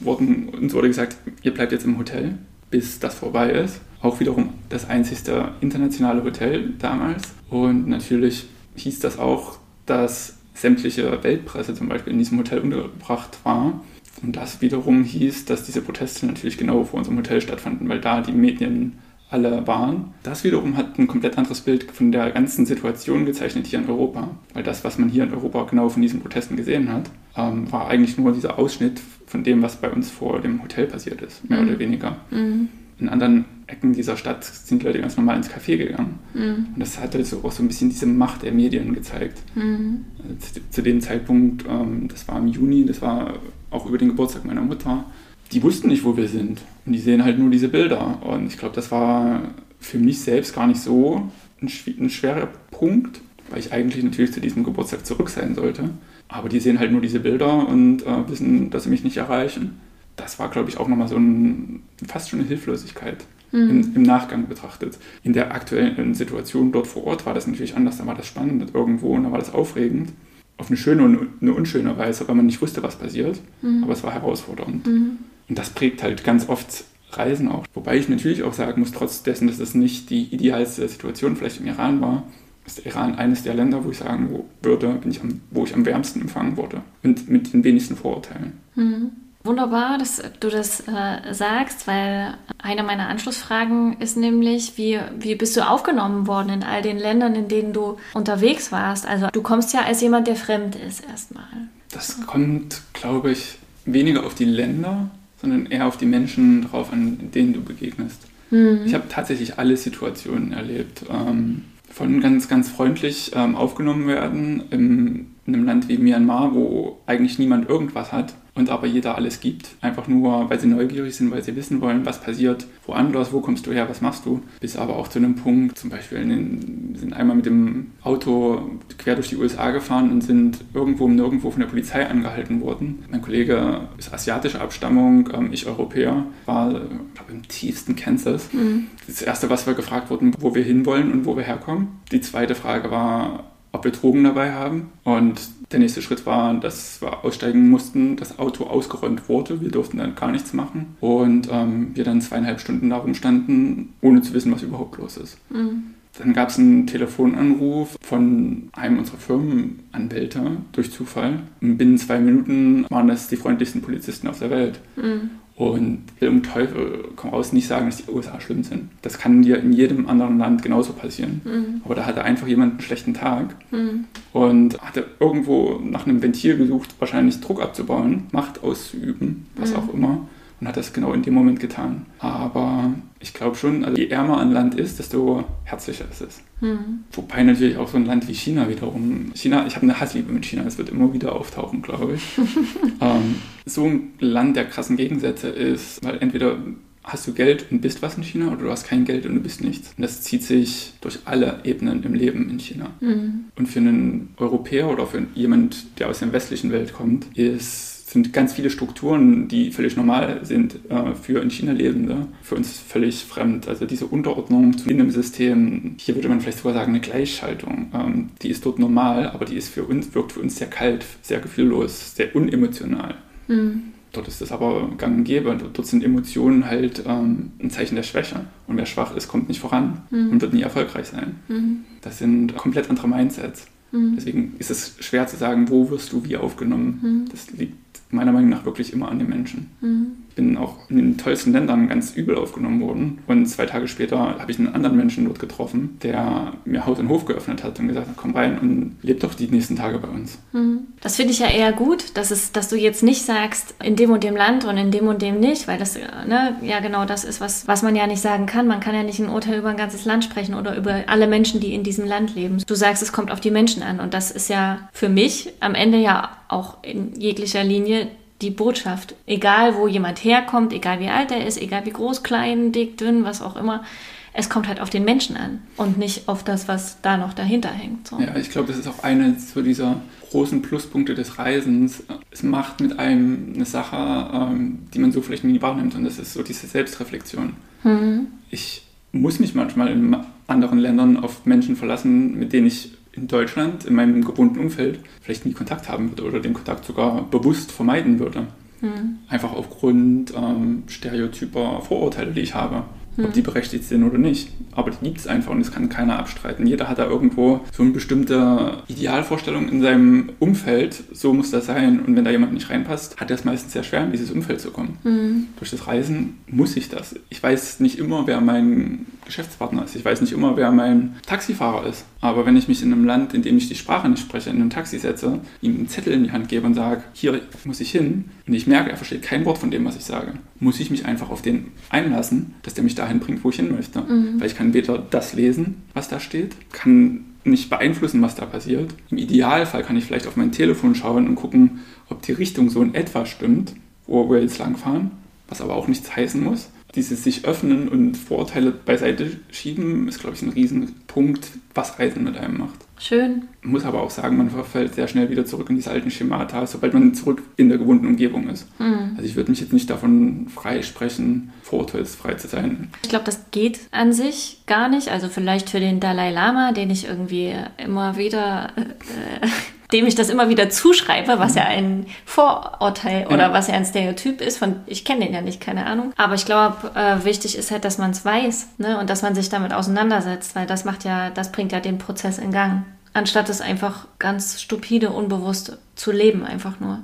[0.00, 2.36] Wurden, uns wurde gesagt, ihr bleibt jetzt im Hotel,
[2.70, 3.80] bis das vorbei ist.
[4.00, 7.22] Auch wiederum das einzigste internationale Hotel damals.
[7.50, 13.80] Und natürlich hieß das auch, dass sämtliche Weltpresse zum Beispiel in diesem Hotel untergebracht war.
[14.22, 18.20] Und das wiederum hieß, dass diese Proteste natürlich genau vor unserem Hotel stattfanden, weil da
[18.20, 18.98] die Medien
[19.30, 20.14] alle waren.
[20.22, 24.30] Das wiederum hat ein komplett anderes Bild von der ganzen Situation gezeichnet hier in Europa.
[24.54, 27.88] Weil das, was man hier in Europa genau von diesen Protesten gesehen hat, ähm, war
[27.88, 31.60] eigentlich nur dieser Ausschnitt von dem, was bei uns vor dem Hotel passiert ist, mehr
[31.60, 31.68] mhm.
[31.68, 32.16] oder weniger.
[32.30, 32.68] Mhm.
[32.98, 36.18] In anderen Ecken dieser Stadt sind Leute ganz normal ins Café gegangen.
[36.32, 36.68] Mhm.
[36.74, 39.42] Und das hat also auch so ein bisschen diese Macht der Medien gezeigt.
[39.54, 40.06] Mhm.
[40.22, 43.34] Also zu, zu, dem Zeitpunkt, ähm, das war im Juni, das war
[43.70, 45.04] auch über den Geburtstag meiner Mutter,
[45.52, 46.62] die wussten nicht, wo wir sind.
[46.86, 48.22] Und die sehen halt nur diese Bilder.
[48.22, 49.42] Und ich glaube, das war
[49.78, 51.70] für mich selbst gar nicht so ein,
[52.00, 53.20] ein schwerer Punkt,
[53.50, 55.90] weil ich eigentlich natürlich zu diesem Geburtstag zurück sein sollte.
[56.28, 59.78] Aber die sehen halt nur diese Bilder und äh, wissen, dass sie mich nicht erreichen.
[60.16, 63.70] Das war, glaube ich, auch nochmal so ein, fast schon eine Hilflosigkeit mhm.
[63.70, 64.98] im, im, Nachgang betrachtet.
[65.22, 67.98] In der aktuellen Situation dort vor Ort war das natürlich anders.
[67.98, 70.10] Da war das spannend irgendwo und da war das aufregend
[70.58, 73.40] auf eine schöne und eine unschöne Weise, weil man nicht wusste, was passiert.
[73.62, 73.84] Mhm.
[73.84, 74.86] Aber es war herausfordernd.
[74.86, 75.18] Mhm.
[75.48, 77.64] Und das prägt halt ganz oft Reisen auch.
[77.74, 81.60] Wobei ich natürlich auch sagen muss, trotz dessen, dass es nicht die idealste Situation vielleicht
[81.60, 82.24] im Iran war,
[82.66, 84.28] ist der Iran eines der Länder, wo ich sagen
[84.62, 86.82] würde, ich am, wo ich am wärmsten empfangen wurde.
[87.02, 88.52] Und mit den wenigsten Vorurteilen.
[88.74, 89.12] Mhm.
[89.48, 95.56] Wunderbar, dass du das äh, sagst, weil eine meiner Anschlussfragen ist nämlich, wie, wie bist
[95.56, 99.06] du aufgenommen worden in all den Ländern, in denen du unterwegs warst?
[99.06, 101.46] Also du kommst ja als jemand, der fremd ist erstmal.
[101.90, 105.08] Das kommt, glaube ich, weniger auf die Länder,
[105.40, 108.20] sondern eher auf die Menschen drauf an, denen du begegnest.
[108.50, 108.82] Mhm.
[108.84, 111.04] Ich habe tatsächlich alle Situationen erlebt.
[111.08, 116.98] Ähm, von ganz, ganz freundlich ähm, aufgenommen werden im, in einem Land wie Myanmar, wo
[117.06, 121.30] eigentlich niemand irgendwas hat und aber jeder alles gibt, einfach nur, weil sie neugierig sind,
[121.30, 124.76] weil sie wissen wollen, was passiert woanders, wo kommst du her, was machst du, bis
[124.76, 129.28] aber auch zu einem Punkt, zum Beispiel den, sind einmal mit dem Auto quer durch
[129.28, 133.04] die USA gefahren und sind irgendwo um nirgendwo von der Polizei angehalten worden.
[133.10, 138.52] Mein Kollege ist asiatischer Abstammung, ähm, ich Europäer, war glaube im tiefsten Kansas.
[138.52, 138.86] Mhm.
[139.06, 141.88] Das erste, was wir gefragt wurden, wo wir hinwollen und wo wir herkommen.
[142.10, 144.92] Die zweite Frage war, ob wir Drogen dabei haben.
[145.04, 145.40] Und
[145.72, 149.60] der nächste Schritt war, dass wir aussteigen mussten, das Auto ausgeräumt wurde.
[149.60, 150.96] Wir durften dann gar nichts machen.
[151.00, 155.38] Und ähm, wir dann zweieinhalb Stunden darum standen, ohne zu wissen, was überhaupt los ist.
[155.50, 155.94] Mhm.
[156.18, 161.40] Dann gab es einen Telefonanruf von einem unserer Firmenanwälte durch Zufall.
[161.60, 164.80] Und binnen zwei Minuten waren das die freundlichsten Polizisten auf der Welt.
[164.96, 165.30] Mhm.
[165.54, 168.90] Und will um Teufel komm raus nicht sagen, dass die USA schlimm sind.
[169.02, 171.40] Das kann dir in jedem anderen Land genauso passieren.
[171.44, 171.82] Mhm.
[171.84, 174.04] Aber da hatte einfach jemand einen schlechten Tag mhm.
[174.32, 179.76] und hatte irgendwo nach einem Ventil gesucht, wahrscheinlich Druck abzubauen, Macht auszuüben, was mhm.
[179.76, 180.28] auch immer
[180.60, 182.06] und hat das genau in dem Moment getan.
[182.18, 186.40] Aber ich glaube schon, also je ärmer ein Land ist, desto herzlicher ist es.
[186.60, 187.04] Mhm.
[187.12, 189.32] Wobei natürlich auch so ein Land wie China wiederum.
[189.34, 192.22] China, ich habe eine Hassliebe mit China, es wird immer wieder auftauchen, glaube ich.
[193.00, 196.58] ähm, so ein Land der krassen Gegensätze ist, weil entweder
[197.04, 199.40] hast du Geld und bist was in China oder du hast kein Geld und du
[199.40, 199.94] bist nichts.
[199.96, 202.90] Und das zieht sich durch alle Ebenen im Leben in China.
[203.00, 203.46] Mhm.
[203.56, 208.32] Und für einen Europäer oder für jemand, der aus der westlichen Welt kommt, ist sind
[208.32, 213.24] ganz viele Strukturen, die völlig normal sind äh, für in China Lebende, für uns völlig
[213.24, 213.68] fremd.
[213.68, 218.30] Also diese Unterordnung zu einem System, hier würde man vielleicht sogar sagen eine Gleichschaltung, ähm,
[218.40, 221.40] die ist dort normal, aber die ist für uns, wirkt für uns sehr kalt, sehr
[221.40, 223.16] gefühllos, sehr unemotional.
[223.46, 223.92] Mhm.
[224.12, 225.54] Dort ist es aber gang und gäbe.
[225.54, 228.46] Dort sind Emotionen halt ähm, ein Zeichen der Schwäche.
[228.66, 230.30] Und wer schwach ist, kommt nicht voran mhm.
[230.30, 231.36] und wird nie erfolgreich sein.
[231.48, 231.84] Mhm.
[232.00, 233.66] Das sind komplett andere Mindsets.
[233.92, 234.14] Mhm.
[234.16, 237.00] Deswegen ist es schwer zu sagen, wo wirst du wie aufgenommen.
[237.02, 237.30] Mhm.
[237.30, 237.76] Das liegt
[238.10, 239.70] meiner Meinung nach wirklich immer an den Menschen.
[239.80, 243.18] Mhm bin auch in den tollsten Ländern ganz übel aufgenommen worden.
[243.26, 247.08] Und zwei Tage später habe ich einen anderen Menschen dort getroffen, der mir Haus und
[247.08, 250.06] Hof geöffnet hat und gesagt hat, komm rein und leb doch die nächsten Tage bei
[250.06, 250.38] uns.
[250.52, 250.86] Mhm.
[251.00, 254.12] Das finde ich ja eher gut, dass, es, dass du jetzt nicht sagst, in dem
[254.12, 257.24] und dem Land und in dem und dem nicht, weil das ne, ja genau das
[257.24, 258.68] ist, was, was man ja nicht sagen kann.
[258.68, 261.58] Man kann ja nicht ein Urteil über ein ganzes Land sprechen oder über alle Menschen,
[261.58, 262.58] die in diesem Land leben.
[262.64, 265.74] Du sagst, es kommt auf die Menschen an und das ist ja für mich am
[265.74, 268.06] Ende ja auch in jeglicher Linie
[268.42, 269.14] die Botschaft.
[269.26, 273.24] Egal, wo jemand herkommt, egal wie alt er ist, egal wie groß, klein, dick, dünn,
[273.24, 273.84] was auch immer.
[274.32, 277.70] Es kommt halt auf den Menschen an und nicht auf das, was da noch dahinter
[277.70, 278.06] hängt.
[278.06, 278.20] So.
[278.20, 282.04] Ja, ich glaube, das ist auch eine so dieser großen Pluspunkte des Reisens.
[282.30, 283.96] Es macht mit einem eine Sache,
[284.32, 287.54] ähm, die man so vielleicht nie wahrnimmt und das ist so diese Selbstreflexion.
[287.82, 288.28] Mhm.
[288.50, 293.84] Ich muss mich manchmal in anderen Ländern auf Menschen verlassen, mit denen ich in Deutschland,
[293.84, 298.18] in meinem gebundenen Umfeld, vielleicht nie Kontakt haben würde oder den Kontakt sogar bewusst vermeiden
[298.18, 298.46] würde.
[298.80, 299.18] Mhm.
[299.28, 302.84] Einfach aufgrund ähm, stereotyper Vorurteile, die ich habe
[303.24, 304.50] ob die berechtigt sind oder nicht.
[304.72, 306.66] Aber die gibt es einfach und das kann keiner abstreiten.
[306.66, 312.00] Jeder hat da irgendwo so eine bestimmte Idealvorstellung in seinem Umfeld, so muss das sein.
[312.00, 314.60] Und wenn da jemand nicht reinpasst, hat er es meistens sehr schwer, in dieses Umfeld
[314.60, 314.98] zu kommen.
[315.02, 315.46] Mhm.
[315.58, 317.16] Durch das Reisen muss ich das.
[317.28, 319.94] Ich weiß nicht immer, wer mein Geschäftspartner ist.
[319.94, 322.04] Ich weiß nicht immer, wer mein Taxifahrer ist.
[322.20, 324.60] Aber wenn ich mich in einem Land, in dem ich die Sprache nicht spreche, in
[324.60, 327.92] ein Taxi setze, ihm einen Zettel in die Hand gebe und sage, hier muss ich
[327.92, 330.90] hin, und ich merke, er versteht kein Wort von dem, was ich sage, muss ich
[330.90, 334.00] mich einfach auf den einlassen, dass der mich dahin bringt, wo ich hin möchte.
[334.00, 334.40] Mhm.
[334.40, 338.94] Weil ich kann weder das lesen, was da steht, kann nicht beeinflussen, was da passiert.
[339.10, 342.82] Im Idealfall kann ich vielleicht auf mein Telefon schauen und gucken, ob die Richtung so
[342.82, 343.74] in etwa stimmt,
[344.06, 345.10] wo wir jetzt langfahren,
[345.48, 350.36] was aber auch nichts heißen muss dieses sich öffnen und Vorurteile beiseite schieben, ist, glaube
[350.36, 352.88] ich, ein Riesenpunkt, was Reisen mit einem macht.
[352.98, 353.42] Schön.
[353.62, 356.94] Muss aber auch sagen, man verfällt sehr schnell wieder zurück in diese alten Schemata, sobald
[356.94, 358.66] man zurück in der gewohnten Umgebung ist.
[358.80, 359.12] Mhm.
[359.16, 362.90] Also ich würde mich jetzt nicht davon freisprechen, vorurteilsfrei zu sein.
[363.02, 365.08] Ich glaube, das geht an sich gar nicht.
[365.08, 369.46] Also vielleicht für den Dalai Lama, den ich irgendwie immer wieder äh,
[369.92, 373.52] dem ich das immer wieder zuschreibe, was ja ein Vorurteil oder ja.
[373.52, 374.58] was ja ein Stereotyp ist.
[374.58, 376.12] Von ich kenne den ja nicht, keine Ahnung.
[376.16, 379.34] Aber ich glaube, äh, wichtig ist halt, dass man es weiß, ne, und dass man
[379.34, 383.48] sich damit auseinandersetzt, weil das macht ja, das bringt ja den Prozess in Gang, anstatt
[383.48, 387.00] es einfach ganz stupide, unbewusst zu leben, einfach nur.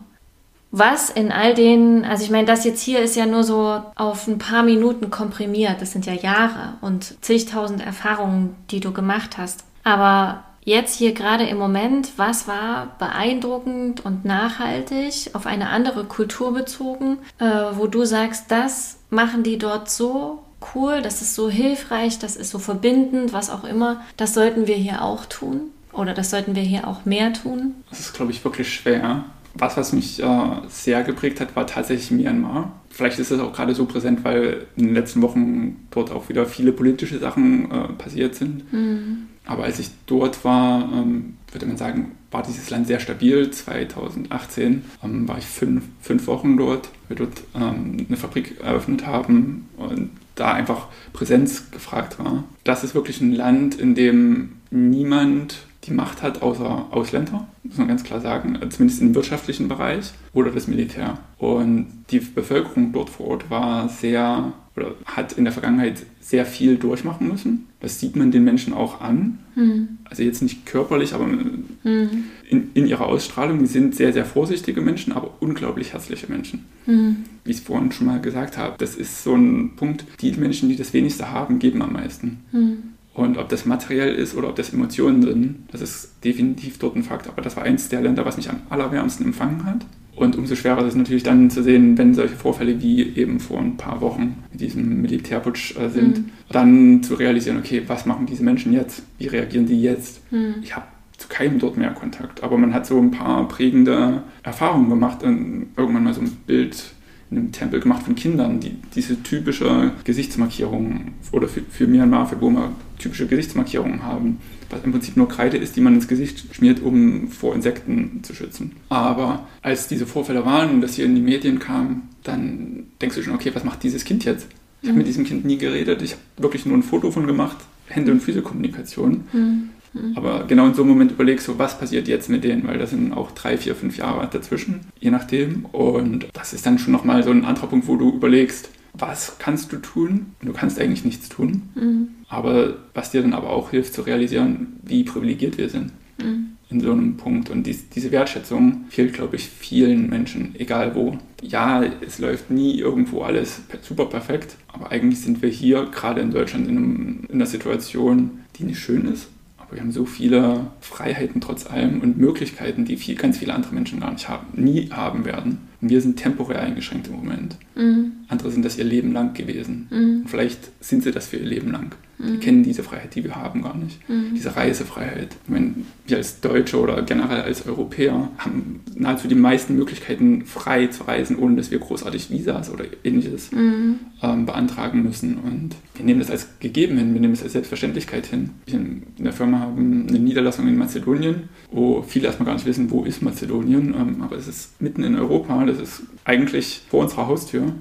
[0.76, 4.26] Was in all den, also ich meine, das jetzt hier ist ja nur so auf
[4.26, 5.80] ein paar Minuten komprimiert.
[5.80, 9.62] Das sind ja Jahre und zigtausend Erfahrungen, die du gemacht hast.
[9.84, 16.52] Aber jetzt hier gerade im Moment, was war beeindruckend und nachhaltig auf eine andere Kultur
[16.52, 20.42] bezogen, äh, wo du sagst, das machen die dort so
[20.74, 24.76] cool, das ist so hilfreich, das ist so verbindend, was auch immer, das sollten wir
[24.76, 27.74] hier auch tun oder das sollten wir hier auch mehr tun?
[27.90, 29.24] Das ist, glaube ich, wirklich schwer.
[29.56, 32.72] Was, was mich äh, sehr geprägt hat, war tatsächlich Myanmar.
[32.90, 36.46] Vielleicht ist es auch gerade so präsent, weil in den letzten Wochen dort auch wieder
[36.46, 38.72] viele politische Sachen äh, passiert sind.
[38.72, 39.28] Mhm.
[39.46, 43.50] Aber als ich dort war, ähm, würde man sagen, war dieses Land sehr stabil.
[43.50, 49.68] 2018 ähm, war ich fünf, fünf Wochen dort, wir dort ähm, eine Fabrik eröffnet haben
[49.76, 52.44] und da einfach Präsenz gefragt war.
[52.64, 57.88] Das ist wirklich ein Land, in dem niemand die Macht hat, außer Ausländer, muss man
[57.88, 61.18] ganz klar sagen, zumindest im wirtschaftlichen Bereich oder das Militär.
[61.38, 66.76] Und die Bevölkerung dort vor Ort war sehr oder hat in der Vergangenheit sehr viel
[66.76, 67.66] durchmachen müssen.
[67.80, 69.38] Das sieht man den Menschen auch an.
[69.54, 69.98] Mhm.
[70.04, 72.24] Also jetzt nicht körperlich, aber mhm.
[72.48, 73.60] in, in, ihrer Ausstrahlung.
[73.60, 76.64] Die sind sehr, sehr vorsichtige Menschen, aber unglaublich herzliche Menschen.
[76.86, 77.24] Mhm.
[77.44, 80.68] Wie ich es vorhin schon mal gesagt habe, das ist so ein Punkt, die Menschen,
[80.68, 82.40] die das wenigste haben, geben am meisten.
[82.50, 82.78] Mhm.
[83.14, 87.04] Und ob das materiell ist oder ob das Emotionen sind, das ist definitiv dort ein
[87.04, 87.28] Fakt.
[87.28, 89.86] Aber das war eins der Länder, was mich am allerwärmsten empfangen hat.
[90.16, 93.58] Und umso schwerer ist es natürlich dann zu sehen, wenn solche Vorfälle wie eben vor
[93.58, 96.30] ein paar Wochen mit diesem Militärputsch äh, sind, mhm.
[96.50, 99.02] dann zu realisieren, okay, was machen diese Menschen jetzt?
[99.18, 100.20] Wie reagieren die jetzt?
[100.32, 100.56] Mhm.
[100.62, 104.88] Ich habe zu keinem dort mehr Kontakt, aber man hat so ein paar prägende Erfahrungen
[104.88, 106.93] gemacht und irgendwann mal so ein Bild
[107.36, 112.72] einem Tempel gemacht von Kindern, die diese typische Gesichtsmarkierung oder für, für Myanmar, für Burma
[112.98, 114.38] typische Gesichtsmarkierungen haben,
[114.70, 118.34] was im Prinzip nur Kreide ist, die man ins Gesicht schmiert, um vor Insekten zu
[118.34, 118.72] schützen.
[118.88, 123.22] Aber als diese Vorfälle waren und das hier in die Medien kam, dann denkst du
[123.22, 124.46] schon, okay, was macht dieses Kind jetzt?
[124.82, 127.56] Ich habe mit diesem Kind nie geredet, ich habe wirklich nur ein Foto von gemacht,
[127.86, 129.24] Hände- und Füße-Kommunikation.
[129.32, 129.70] Mhm.
[130.14, 132.90] Aber genau in so einem Moment überlegst du, was passiert jetzt mit denen, weil das
[132.90, 135.66] sind auch drei, vier, fünf Jahre dazwischen, je nachdem.
[135.66, 139.72] Und das ist dann schon nochmal so ein anderer Punkt, wo du überlegst, was kannst
[139.72, 140.34] du tun?
[140.42, 141.62] Du kannst eigentlich nichts tun.
[141.74, 142.08] Mhm.
[142.28, 145.92] Aber was dir dann aber auch hilft zu realisieren, wie privilegiert wir sind.
[146.18, 146.50] Mhm.
[146.70, 147.50] In so einem Punkt.
[147.50, 151.18] Und dies, diese Wertschätzung fehlt, glaube ich, vielen Menschen, egal wo.
[151.42, 156.30] Ja, es läuft nie irgendwo alles super perfekt, aber eigentlich sind wir hier, gerade in
[156.30, 159.28] Deutschland, in, einem, in einer Situation, die nicht schön ist
[159.74, 164.00] wir haben so viele Freiheiten trotz allem und Möglichkeiten, die viel, ganz viele andere Menschen
[164.00, 165.68] gar nicht haben, nie haben werden.
[165.84, 167.58] Und wir sind temporär eingeschränkt im Moment.
[167.74, 168.12] Mhm.
[168.28, 169.86] Andere sind das ihr Leben lang gewesen.
[169.90, 170.20] Mhm.
[170.22, 171.94] Und vielleicht sind sie das für ihr Leben lang.
[172.18, 173.98] Die kennen diese Freiheit, die wir haben, gar nicht.
[174.34, 175.36] Diese Reisefreiheit.
[175.44, 175.74] Ich meine,
[176.06, 181.36] wir als Deutsche oder generell als Europäer haben nahezu die meisten Möglichkeiten, frei zu reisen,
[181.36, 185.38] ohne dass wir großartig Visas oder ähnliches ähm, beantragen müssen.
[185.38, 188.50] Und wir nehmen das als gegeben hin, wir nehmen das als Selbstverständlichkeit hin.
[188.66, 192.90] Wir in der Firma haben eine Niederlassung in Mazedonien, wo viele erstmal gar nicht wissen,
[192.90, 193.94] wo ist Mazedonien.
[193.94, 197.72] Ähm, aber es ist mitten in Europa, das ist eigentlich vor unserer Haustür.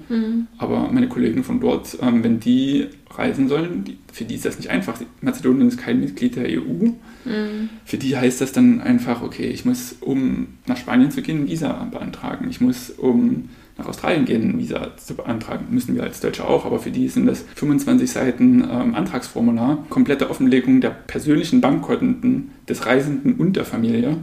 [0.58, 4.58] Aber meine Kollegen von dort, ähm, wenn die reisen sollen, die, für die ist das
[4.58, 5.00] nicht einfach.
[5.20, 6.90] Mazedonien ist kein Mitglied der EU.
[7.84, 11.48] Für die heißt das dann einfach, okay, ich muss, um nach Spanien zu gehen, ein
[11.48, 12.48] Visa beantragen.
[12.50, 15.66] Ich muss, um nach Australien gehen, ein Visa zu beantragen.
[15.70, 20.30] Müssen wir als Deutsche auch, aber für die sind das 25 Seiten ähm, Antragsformular, komplette
[20.30, 24.16] Offenlegung der persönlichen Bankkonten des Reisenden und der Familie.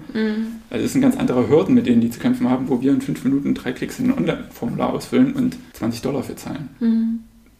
[0.69, 3.01] Also das sind ganz andere Hürden, mit denen die zu kämpfen haben, wo wir in
[3.01, 6.69] fünf Minuten drei Klicks in ein Online-Formular ausfüllen und 20 Dollar für zahlen.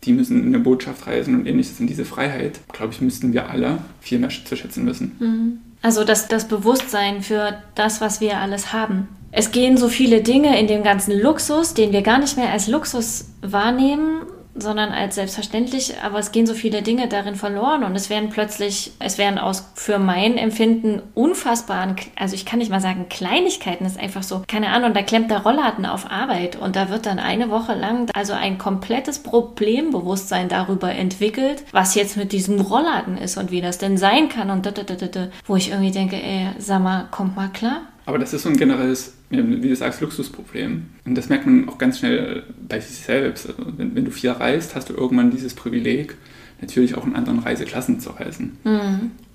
[0.04, 1.80] Die müssen in eine Botschaft reisen und ähnliches.
[1.80, 5.60] Und diese Freiheit, glaube ich, müssten wir alle viel mehr zu schätzen wissen.
[5.84, 9.08] Also das, das Bewusstsein für das, was wir alles haben.
[9.32, 12.68] Es gehen so viele Dinge in dem ganzen Luxus, den wir gar nicht mehr als
[12.68, 18.10] Luxus wahrnehmen, sondern als selbstverständlich, aber es gehen so viele Dinge darin verloren und es
[18.10, 23.08] werden plötzlich, es werden aus für mein Empfinden unfassbaren, also ich kann nicht mal sagen
[23.08, 27.06] Kleinigkeiten, ist einfach so, keine Ahnung, da klemmt der Rollladen auf Arbeit und da wird
[27.06, 33.18] dann eine Woche lang also ein komplettes Problembewusstsein darüber entwickelt, was jetzt mit diesem Rollladen
[33.18, 35.92] ist und wie das denn sein kann und da, da, da, da, wo ich irgendwie
[35.92, 37.84] denke, ey, sag mal, kommt mal klar.
[38.12, 40.88] Aber das ist so ein generelles, wie du sagst, Luxusproblem.
[41.06, 43.48] Und das merkt man auch ganz schnell bei sich selbst.
[43.48, 46.18] Also wenn, wenn du viel reist, hast du irgendwann dieses Privileg,
[46.60, 48.58] natürlich auch in anderen Reiseklassen zu reisen.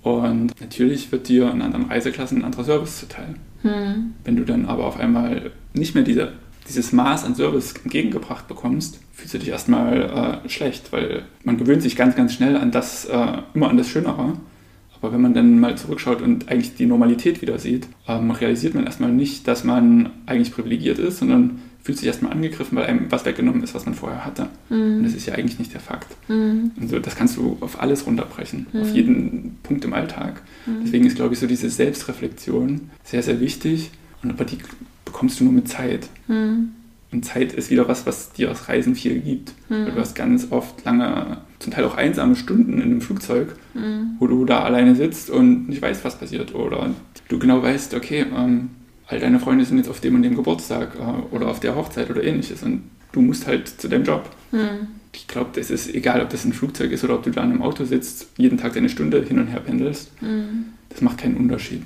[0.03, 3.33] Und natürlich wird dir in anderen Reiseklassen ein anderer Service zuteil.
[4.23, 6.33] Wenn du dann aber auf einmal nicht mehr diese,
[6.67, 11.81] dieses Maß an Service entgegengebracht bekommst, fühlst du dich erstmal äh, schlecht, weil man gewöhnt
[11.81, 14.33] sich ganz, ganz schnell an das, äh, immer an das Schönere.
[15.01, 18.85] Aber wenn man dann mal zurückschaut und eigentlich die Normalität wieder sieht, ähm, realisiert man
[18.85, 23.23] erstmal nicht, dass man eigentlich privilegiert ist, sondern fühlt sich erstmal angegriffen, weil einem was
[23.23, 24.49] weggenommen ist, was man vorher hatte.
[24.97, 26.13] Und das ist ja eigentlich nicht der Fakt.
[26.81, 30.41] Also das kannst du auf alles runterbrechen, auf jeden Punkt im Alltag.
[30.83, 33.91] Deswegen ist, glaube ich, so diese Selbstreflexion sehr, sehr wichtig.
[34.21, 34.57] Und aber die
[35.05, 36.09] bekommst du nur mit Zeit.
[37.11, 39.53] Und Zeit ist wieder was, was dir aus Reisen viel gibt.
[39.85, 43.55] Weil du hast ganz oft lange, zum Teil auch einsame Stunden in einem Flugzeug,
[44.19, 46.53] wo du da alleine sitzt und nicht weißt, was passiert.
[46.53, 46.91] Oder
[47.29, 48.69] du genau weißt, okay, ähm,
[49.07, 52.09] all deine Freunde sind jetzt auf dem und dem Geburtstag äh, oder auf der Hochzeit
[52.09, 52.61] oder ähnliches.
[52.63, 54.29] Und du musst halt zu deinem Job.
[55.13, 57.51] Ich glaube, das ist egal, ob das ein Flugzeug ist oder ob du da in
[57.51, 60.11] einem Auto sitzt, jeden Tag deine Stunde hin und her pendelst.
[60.89, 61.83] Das macht keinen Unterschied.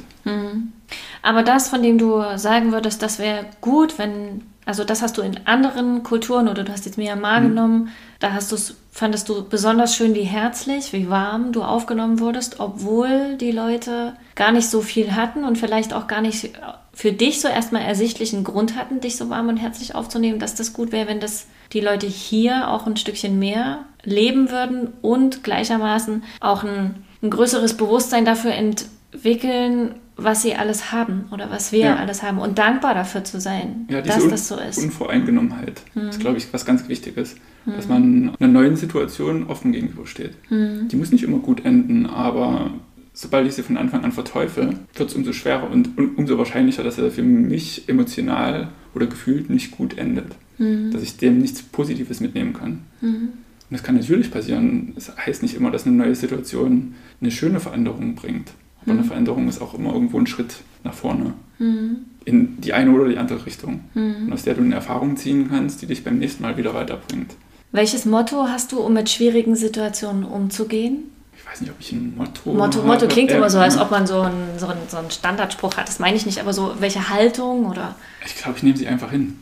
[1.22, 5.22] Aber das, von dem du sagen würdest, das wäre gut, wenn, also das hast du
[5.22, 9.96] in anderen Kulturen oder du hast jetzt Myanmar genommen, da hast du's, fandest du besonders
[9.96, 15.16] schön, wie herzlich, wie warm du aufgenommen wurdest, obwohl die Leute gar nicht so viel
[15.16, 16.52] hatten und vielleicht auch gar nicht
[16.94, 20.74] für dich so erstmal ersichtlichen Grund hatten, dich so warm und herzlich aufzunehmen, dass das
[20.74, 26.24] gut wäre, wenn das die Leute hier auch ein Stückchen mehr leben würden und gleichermaßen
[26.40, 31.96] auch ein, ein größeres Bewusstsein dafür entwickeln, was sie alles haben oder was wir Ja.
[31.96, 34.78] alles haben und dankbar dafür zu sein, Ja, dass das so ist.
[34.84, 37.36] Unvoreingenommenheit ist, glaube ich, was ganz Wichtiges.
[37.66, 40.32] Dass man einer neuen Situation offen gegenübersteht.
[40.50, 42.72] Die muss nicht immer gut enden, aber
[43.14, 46.84] sobald ich sie von Anfang an verteufel, wird es umso schwerer und um- umso wahrscheinlicher,
[46.84, 50.26] dass er für mich emotional oder gefühlt nicht gut endet.
[50.58, 52.80] Dass ich dem nichts Positives mitnehmen kann.
[53.02, 53.30] Und
[53.70, 54.94] das kann natürlich passieren.
[54.96, 58.52] Es heißt nicht immer, dass eine neue Situation eine schöne Veränderung bringt.
[58.84, 61.34] Aber eine Veränderung ist auch immer irgendwo ein Schritt nach vorne.
[61.60, 63.82] In die eine oder die andere Richtung.
[63.94, 67.36] Und aus der du eine Erfahrung ziehen kannst, die dich beim nächsten Mal wieder weiterbringt.
[67.72, 71.04] Welches Motto hast du, um mit schwierigen Situationen umzugehen?
[71.38, 72.54] Ich weiß nicht, ob ich ein Motto.
[72.54, 72.88] Motto, habe.
[72.88, 75.78] Motto klingt Ja, immer so, als ob man so einen, so, einen, so einen Standardspruch
[75.78, 75.88] hat.
[75.88, 77.96] Das meine ich nicht, aber so welche Haltung oder.
[78.26, 79.38] Ich glaube, ich nehme sie einfach hin.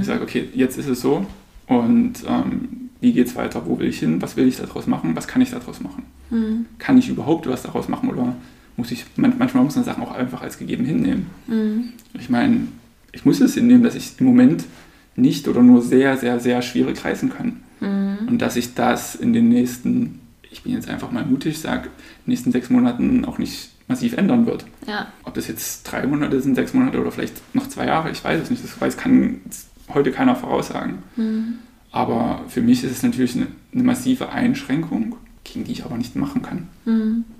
[0.00, 1.24] Ich sage, okay, jetzt ist es so.
[1.68, 3.62] Und ähm, wie geht es weiter?
[3.66, 4.20] Wo will ich hin?
[4.20, 5.14] Was will ich daraus machen?
[5.14, 6.66] Was kann ich daraus machen?
[6.78, 8.10] Kann ich überhaupt was daraus machen?
[8.10, 8.34] Oder
[8.78, 11.26] muss ich, man, manchmal muss man Sachen auch einfach als gegeben hinnehmen.
[12.18, 12.68] Ich meine,
[13.12, 14.64] ich muss es hinnehmen, dass ich im Moment
[15.16, 17.60] nicht oder nur sehr, sehr, sehr schwierig reisen kann.
[18.26, 21.90] Und dass ich das in den nächsten, ich bin jetzt einfach mal mutig, sage,
[22.26, 24.64] nächsten sechs Monaten auch nicht massiv ändern wird.
[24.86, 25.08] Ja.
[25.24, 28.40] Ob das jetzt drei Monate sind, sechs Monate oder vielleicht noch zwei Jahre, ich weiß
[28.40, 28.62] es nicht.
[28.62, 29.40] Das weiß, kann
[29.92, 30.98] heute keiner voraussagen.
[31.90, 35.16] Aber für mich ist es natürlich eine, eine massive Einschränkung,
[35.52, 36.68] gegen die ich aber nicht machen kann.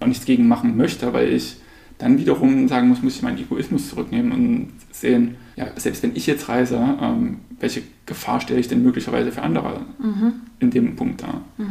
[0.00, 1.56] Und nichts gegen machen möchte, weil ich
[1.98, 6.26] dann wiederum sagen muss, muss ich meinen Egoismus zurücknehmen und sehen, ja, selbst wenn ich
[6.26, 9.80] jetzt reise, ähm, welche Gefahr stelle ich denn möglicherweise für andere
[10.60, 11.42] in dem Punkt dar?
[11.58, 11.64] Ich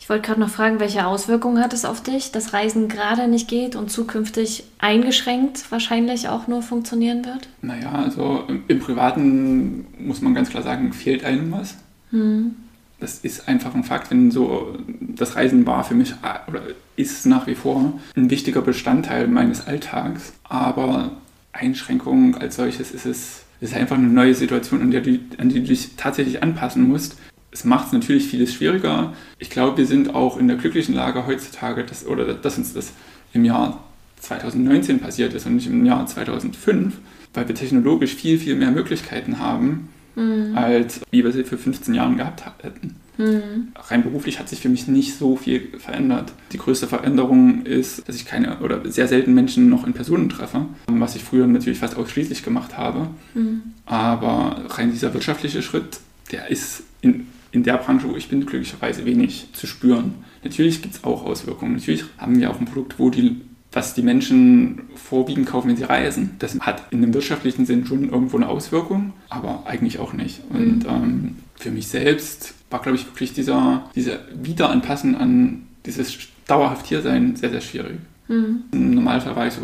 [0.00, 3.48] Ich wollte gerade noch fragen, welche Auswirkungen hat es auf dich, dass Reisen gerade nicht
[3.48, 7.48] geht und zukünftig eingeschränkt wahrscheinlich auch nur funktionieren wird?
[7.62, 11.76] Naja, also im, im Privaten muss man ganz klar sagen, fehlt einem was.
[12.10, 12.56] Hm.
[13.00, 16.14] Das ist einfach ein Fakt, wenn so das Reisen war für mich
[16.48, 16.62] oder
[16.96, 20.32] ist nach wie vor ein wichtiger Bestandteil meines Alltags.
[20.44, 21.12] Aber
[21.52, 25.02] Einschränkungen als solches ist es ist einfach eine neue Situation, an, der
[25.38, 27.18] an die du dich tatsächlich anpassen musst.
[27.50, 29.14] Es macht es natürlich vieles schwieriger.
[29.38, 32.92] Ich glaube, wir sind auch in der glücklichen Lage heutzutage, dass, oder dass uns das
[33.32, 33.82] im Jahr
[34.20, 36.98] 2019 passiert ist und nicht im Jahr 2005,
[37.34, 40.56] weil wir technologisch viel, viel mehr Möglichkeiten haben, mhm.
[40.56, 42.96] als wie wir sie für 15 Jahren gehabt hätten.
[43.16, 43.68] Mhm.
[43.76, 46.32] Rein beruflich hat sich für mich nicht so viel verändert.
[46.52, 50.66] Die größte Veränderung ist, dass ich keine oder sehr selten Menschen noch in Personen treffe,
[50.86, 53.08] was ich früher natürlich fast ausschließlich gemacht habe.
[53.34, 53.62] Mhm.
[53.86, 56.00] Aber rein dieser wirtschaftliche Schritt,
[56.30, 60.14] der ist in, in der Branche, wo ich bin, glücklicherweise wenig zu spüren.
[60.44, 61.74] Natürlich gibt es auch Auswirkungen.
[61.74, 63.40] Natürlich haben wir auch ein Produkt, wo die
[63.78, 66.30] was die Menschen vorwiegend kaufen, wenn sie reisen.
[66.40, 70.40] Das hat in dem wirtschaftlichen Sinn schon irgendwo eine Auswirkung, aber eigentlich auch nicht.
[70.50, 70.88] Und mhm.
[70.88, 77.02] ähm, für mich selbst war, glaube ich, wirklich dieser, dieser Wiederanpassen an dieses dauerhaft hier
[77.02, 77.98] sein sehr, sehr schwierig.
[78.26, 78.64] Mhm.
[78.72, 79.62] Im Normalfall war ich so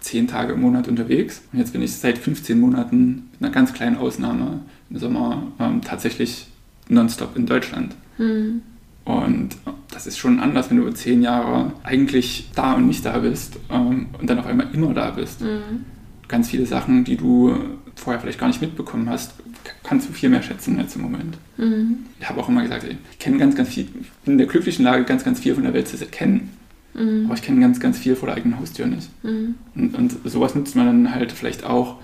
[0.00, 3.72] zehn Tage im Monat unterwegs und jetzt bin ich seit 15 Monaten mit einer ganz
[3.72, 6.48] kleinen Ausnahme im Sommer ähm, tatsächlich
[6.88, 7.94] nonstop in Deutschland.
[8.18, 8.62] Mhm.
[9.04, 9.50] Und
[9.90, 14.06] das ist schon anders, wenn du zehn Jahre eigentlich da und nicht da bist ähm,
[14.18, 15.40] und dann auf einmal immer da bist.
[15.40, 15.84] Mhm.
[16.28, 17.56] Ganz viele Sachen, die du
[17.96, 19.34] vorher vielleicht gar nicht mitbekommen hast,
[19.82, 21.36] kannst du viel mehr schätzen jetzt im Moment.
[21.56, 21.98] Mhm.
[22.20, 25.04] Ich habe auch immer gesagt, ich kenne ganz, ganz viel, bin in der glücklichen Lage,
[25.04, 26.50] ganz, ganz viel von der Welt zu kennen.
[26.94, 27.26] Mhm.
[27.26, 29.10] Aber ich kenne ganz, ganz viel vor der eigenen Haustür nicht.
[29.24, 29.56] Mhm.
[29.74, 31.96] Und, und sowas nutzt man dann halt vielleicht auch,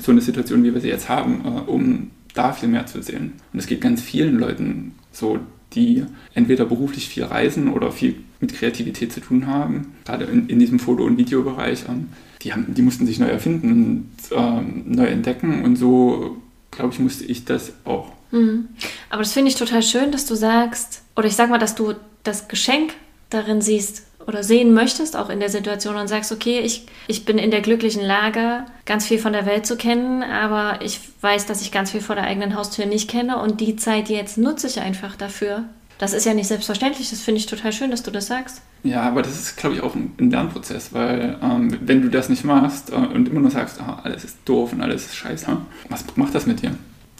[0.00, 3.32] so eine Situation, wie wir sie jetzt haben, äh, um da viel mehr zu sehen.
[3.52, 5.40] Und es geht ganz vielen Leuten so,
[5.74, 10.58] die entweder beruflich viel reisen oder viel mit Kreativität zu tun haben, gerade in, in
[10.58, 11.84] diesem Foto- und Videobereich.
[11.88, 12.08] Ähm,
[12.42, 16.36] die, haben, die mussten sich neu erfinden und ähm, neu entdecken und so,
[16.70, 18.12] glaube ich, musste ich das auch.
[18.30, 18.68] Mhm.
[19.10, 21.94] Aber das finde ich total schön, dass du sagst, oder ich sag mal, dass du
[22.22, 22.92] das Geschenk
[23.30, 27.38] darin siehst oder sehen möchtest, auch in der Situation und sagst, okay, ich, ich bin
[27.38, 31.62] in der glücklichen Lage, ganz viel von der Welt zu kennen, aber ich weiß, dass
[31.62, 34.80] ich ganz viel vor der eigenen Haustür nicht kenne und die Zeit jetzt nutze ich
[34.80, 35.64] einfach dafür.
[35.98, 38.62] Das ist ja nicht selbstverständlich, das finde ich total schön, dass du das sagst.
[38.82, 42.44] Ja, aber das ist, glaube ich, auch ein Lernprozess, weil ähm, wenn du das nicht
[42.44, 45.46] machst äh, und immer nur sagst, ah, alles ist doof und alles ist scheiße,
[45.88, 46.72] was macht das mit dir?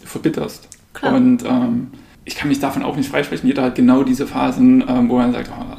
[0.02, 0.68] Du verbitterst.
[0.92, 1.14] Klar.
[1.14, 1.90] Und ähm,
[2.24, 3.46] ich kann mich davon auch nicht freisprechen.
[3.46, 5.76] Jeder hat genau diese Phasen, ähm, wo man sagt, oh,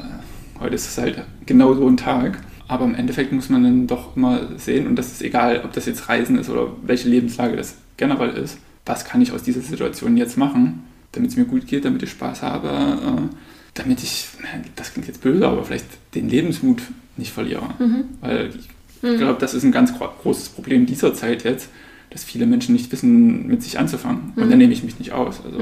[0.59, 2.39] Heute ist es halt genau so ein Tag.
[2.67, 5.85] Aber im Endeffekt muss man dann doch immer sehen, und das ist egal, ob das
[5.85, 10.17] jetzt Reisen ist oder welche Lebenslage das generell ist, was kann ich aus dieser Situation
[10.17, 13.35] jetzt machen, damit es mir gut geht, damit ich Spaß habe, äh,
[13.75, 14.27] damit ich,
[14.75, 16.81] das klingt jetzt böse, aber vielleicht den Lebensmut
[17.17, 17.69] nicht verliere.
[17.79, 18.05] Mhm.
[18.21, 19.17] Weil ich mhm.
[19.17, 21.69] glaube, das ist ein ganz großes Problem dieser Zeit jetzt,
[22.09, 24.33] dass viele Menschen nicht wissen, mit sich anzufangen.
[24.35, 24.49] Und mhm.
[24.49, 25.41] dann nehme ich mich nicht aus.
[25.45, 25.59] Also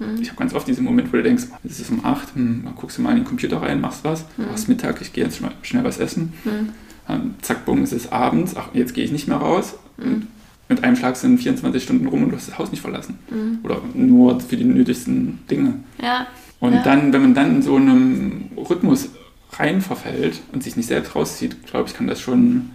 [0.00, 0.20] mhm.
[0.20, 2.74] ich habe ganz oft diesen Moment, wo du denkst, es ist um acht, hm, dann
[2.74, 4.46] guckst du mal in den Computer rein, machst was, mhm.
[4.46, 6.32] machst Mittag, ich gehe jetzt schnell was essen.
[6.44, 6.70] Mhm.
[7.08, 9.74] Ähm, zack, bumm, es ist abends, ach, jetzt gehe ich nicht mehr raus.
[9.96, 10.28] Mhm.
[10.68, 13.18] mit einem Schlag sind 24 Stunden rum und du hast das Haus nicht verlassen.
[13.30, 13.58] Mhm.
[13.62, 15.74] Oder nur für die nötigsten Dinge.
[16.00, 16.26] Ja.
[16.60, 16.82] Und ja.
[16.82, 19.10] dann, wenn man dann in so einem Rhythmus
[19.52, 22.70] rein verfällt und sich nicht selbst rauszieht, glaube ich, kann das schon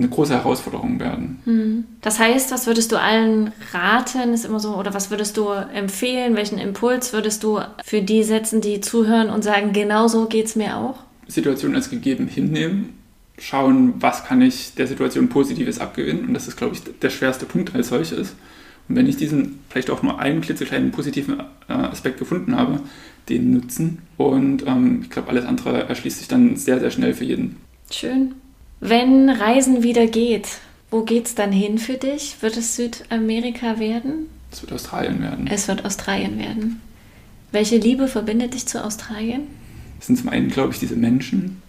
[0.00, 1.40] eine große Herausforderung werden.
[1.44, 1.84] Hm.
[2.00, 6.36] Das heißt, was würdest du allen raten, ist immer so, oder was würdest du empfehlen,
[6.36, 10.56] welchen Impuls würdest du für die setzen, die zuhören und sagen, genau so geht es
[10.56, 10.98] mir auch?
[11.28, 12.94] Situation als gegeben hinnehmen,
[13.38, 17.46] schauen, was kann ich der Situation Positives abgewinnen und das ist, glaube ich, der schwerste
[17.46, 18.34] Punkt als solches.
[18.88, 22.80] Und wenn ich diesen vielleicht auch nur einen klitzekleinen positiven äh, Aspekt gefunden habe,
[23.28, 27.24] den nutzen und ähm, ich glaube, alles andere erschließt sich dann sehr, sehr schnell für
[27.24, 27.56] jeden.
[27.90, 28.34] Schön.
[28.80, 30.48] Wenn Reisen wieder geht,
[30.90, 32.36] wo geht es dann hin für dich?
[32.40, 34.26] Wird es Südamerika werden?
[34.50, 35.46] Es wird Australien werden.
[35.46, 36.80] Es wird Australien werden.
[37.52, 39.42] Welche Liebe verbindet dich zu Australien?
[40.00, 41.60] Es sind zum einen, glaube ich, diese Menschen,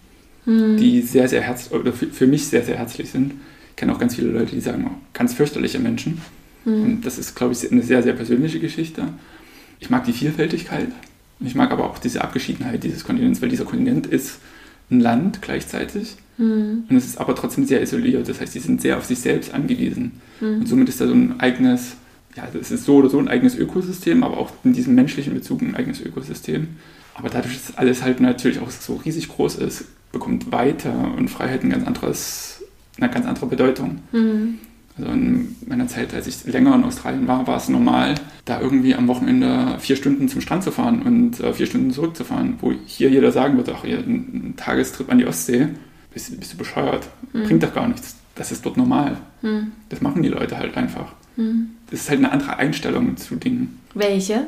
[0.44, 0.78] hm.
[0.78, 3.34] die sehr, sehr herzlich, oder für, mich sehr, sehr herzlich sind.
[3.70, 6.20] Ich kenne auch ganz viele Leute, die sagen, oh, ganz fürchterliche Menschen.
[6.64, 6.82] Hm.
[6.82, 9.08] Und das ist, glaube ich, eine sehr, sehr persönliche Geschichte.
[9.80, 10.88] Ich mag die Vielfältigkeit.
[11.40, 14.38] Ich mag aber auch diese Abgeschiedenheit dieses Kontinents, weil dieser Kontinent ist
[14.92, 16.16] ein Land gleichzeitig.
[16.38, 16.84] Mhm.
[16.88, 18.28] Und es ist aber trotzdem sehr isoliert.
[18.28, 20.20] Das heißt, die sind sehr auf sich selbst angewiesen.
[20.40, 20.60] Mhm.
[20.60, 21.96] Und somit ist da so ein eigenes,
[22.36, 25.62] ja, es ist so oder so ein eigenes Ökosystem, aber auch in diesem menschlichen Bezug
[25.62, 26.68] ein eigenes Ökosystem.
[27.14, 31.62] Aber dadurch, dass alles halt natürlich auch so riesig groß ist, bekommt Weite und Freiheit
[31.62, 32.62] ein ganz anderes,
[32.98, 34.00] eine ganz andere Bedeutung.
[34.12, 34.58] Mhm.
[35.02, 38.94] Also in meiner Zeit, als ich länger in Australien war, war es normal, da irgendwie
[38.94, 43.10] am Wochenende vier Stunden zum Strand zu fahren und äh, vier Stunden zurückzufahren, wo hier
[43.10, 45.68] jeder sagen würde, ach, hier ein Tagestrip an die Ostsee,
[46.12, 47.44] bist, bist du bescheuert, mhm.
[47.44, 48.16] bringt doch gar nichts.
[48.36, 49.16] Das ist dort normal.
[49.42, 49.72] Mhm.
[49.88, 51.12] Das machen die Leute halt einfach.
[51.36, 51.70] Mhm.
[51.90, 53.80] Das ist halt eine andere Einstellung zu Dingen.
[53.94, 54.46] Welche?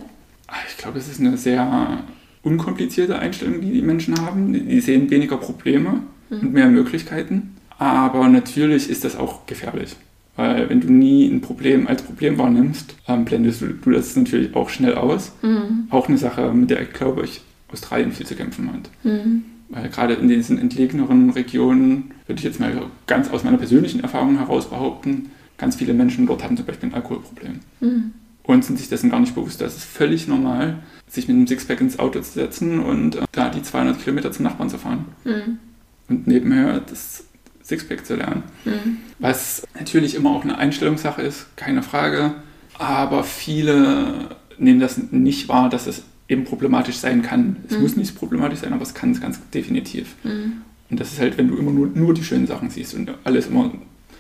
[0.69, 2.05] Ich glaube, es ist eine sehr
[2.43, 4.53] unkomplizierte Einstellung, die die Menschen haben.
[4.53, 6.39] Die sehen weniger Probleme mhm.
[6.41, 7.57] und mehr Möglichkeiten.
[7.77, 9.97] Aber natürlich ist das auch gefährlich.
[10.37, 14.55] Weil wenn du nie ein Problem als Problem wahrnimmst, ähm, blendest du, du, das natürlich
[14.55, 15.33] auch schnell aus.
[15.43, 15.87] Mhm.
[15.91, 18.91] Auch eine Sache, mit der ich glaube ich Australien viel zu kämpfen hat.
[19.05, 19.45] Mhm.
[19.69, 22.73] Weil gerade in diesen entlegeneren Regionen, würde ich jetzt mal
[23.07, 26.95] ganz aus meiner persönlichen Erfahrung heraus behaupten, ganz viele Menschen dort haben zum Beispiel ein
[26.95, 27.61] Alkoholproblem.
[27.81, 28.13] Mhm.
[28.43, 29.61] Und sind sich dessen gar nicht bewusst.
[29.61, 33.49] Das ist völlig normal, sich mit einem Sixpack ins Auto zu setzen und äh, da
[33.49, 35.07] die 200 Kilometer zum Nachbarn zu fahren.
[35.25, 35.59] Mhm.
[36.09, 37.25] Und nebenher das
[37.65, 38.45] Sixpack zu lernen.
[38.65, 38.99] Mhm.
[39.19, 42.35] Was natürlich immer auch eine Einstellungssache ist, keine Frage.
[42.79, 47.57] Aber viele nehmen das nicht wahr, dass es eben problematisch sein kann.
[47.69, 47.83] Es mhm.
[47.83, 50.15] muss nicht problematisch sein, aber es kann es ganz definitiv.
[50.25, 50.63] Mhm.
[50.91, 53.47] Und das ist halt, wenn du immer nur, nur die schönen Sachen siehst und alles
[53.47, 53.73] immer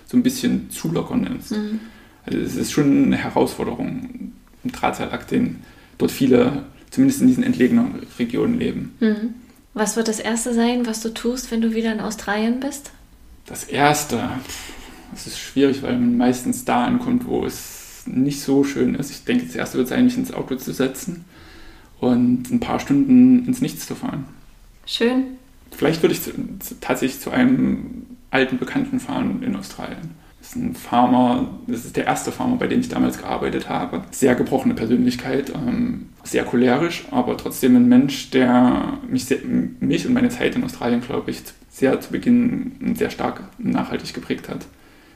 [0.06, 1.52] so ein bisschen zu locker nimmst.
[1.52, 1.80] Mhm.
[2.26, 4.32] Also es ist schon eine Herausforderung,
[4.64, 5.60] ein Drahtseilakt, den
[5.98, 8.94] dort viele, zumindest in diesen entlegenen Regionen leben.
[9.00, 9.34] Mhm.
[9.74, 12.92] Was wird das Erste sein, was du tust, wenn du wieder in Australien bist?
[13.46, 14.30] Das Erste,
[15.12, 19.10] das ist schwierig, weil man meistens da ankommt, wo es nicht so schön ist.
[19.10, 21.24] Ich denke, das Erste wird sein, mich ins Auto zu setzen
[22.00, 24.24] und ein paar Stunden ins Nichts zu fahren.
[24.86, 25.24] Schön.
[25.70, 26.20] Vielleicht würde ich
[26.80, 30.10] tatsächlich zu einem alten Bekannten fahren in Australien.
[30.38, 34.02] Das ist ein Farmer, das ist der erste Farmer, bei dem ich damals gearbeitet habe.
[34.10, 39.38] Sehr gebrochene Persönlichkeit, ähm, sehr cholerisch, aber trotzdem ein Mensch, der mich, sehr,
[39.80, 41.42] mich und meine Zeit in Australien, glaube ich,
[41.74, 44.66] sehr zu Beginn sehr stark nachhaltig geprägt hat.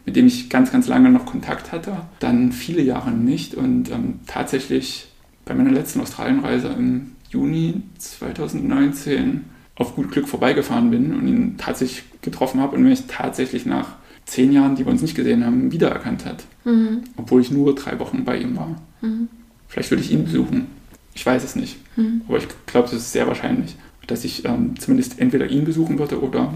[0.05, 4.21] Mit dem ich ganz, ganz lange noch Kontakt hatte, dann viele Jahre nicht und ähm,
[4.27, 5.09] tatsächlich
[5.45, 9.45] bei meiner letzten Australienreise im Juni 2019
[9.77, 13.91] auf gut Glück vorbeigefahren bin und ihn tatsächlich getroffen habe und mich tatsächlich nach
[14.25, 16.45] zehn Jahren, die wir uns nicht gesehen haben, wiedererkannt hat.
[16.65, 17.03] Mhm.
[17.17, 18.83] Obwohl ich nur drei Wochen bei ihm war.
[19.01, 19.29] Mhm.
[19.69, 20.67] Vielleicht würde ich ihn besuchen.
[21.15, 21.77] Ich weiß es nicht.
[21.97, 22.23] Mhm.
[22.27, 23.77] Aber ich glaube, es ist sehr wahrscheinlich,
[24.09, 26.53] dass ich ähm, zumindest entweder ihn besuchen würde oder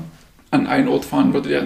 [0.51, 1.65] an einen Ort fahren würde, der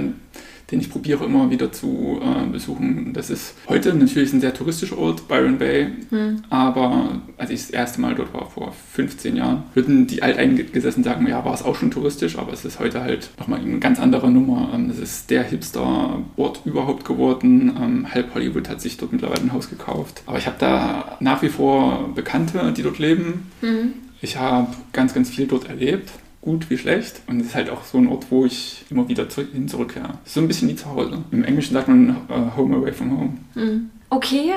[0.71, 3.13] den ich probiere immer wieder zu äh, besuchen.
[3.13, 6.43] Das ist heute natürlich ein sehr touristischer Ort, Byron Bay, mhm.
[6.51, 11.27] aber als ich das erste Mal dort war, vor 15 Jahren, würden die Alteingesessenen sagen,
[11.29, 14.31] ja, war es auch schon touristisch, aber es ist heute halt nochmal eine ganz andere
[14.31, 14.71] Nummer.
[14.75, 17.77] Ähm, es ist der Hipster-Ort überhaupt geworden.
[17.81, 20.23] Ähm, halb Hollywood hat sich dort mittlerweile ein Haus gekauft.
[20.27, 23.51] Aber ich habe da nach wie vor Bekannte, die dort leben.
[23.63, 24.06] Mhm.
[24.23, 26.11] Ich habe ganz, ganz viel dort erlebt
[26.47, 27.21] gut wie schlecht.
[27.27, 30.15] Und es ist halt auch so ein Ort, wo ich immer wieder zurück, hin zurückkehre.
[30.25, 31.25] So ein bisschen wie zu Hause.
[31.33, 33.39] Im Englischen sagt man uh, Home away from home.
[33.55, 33.91] Mhm.
[34.09, 34.53] Okay,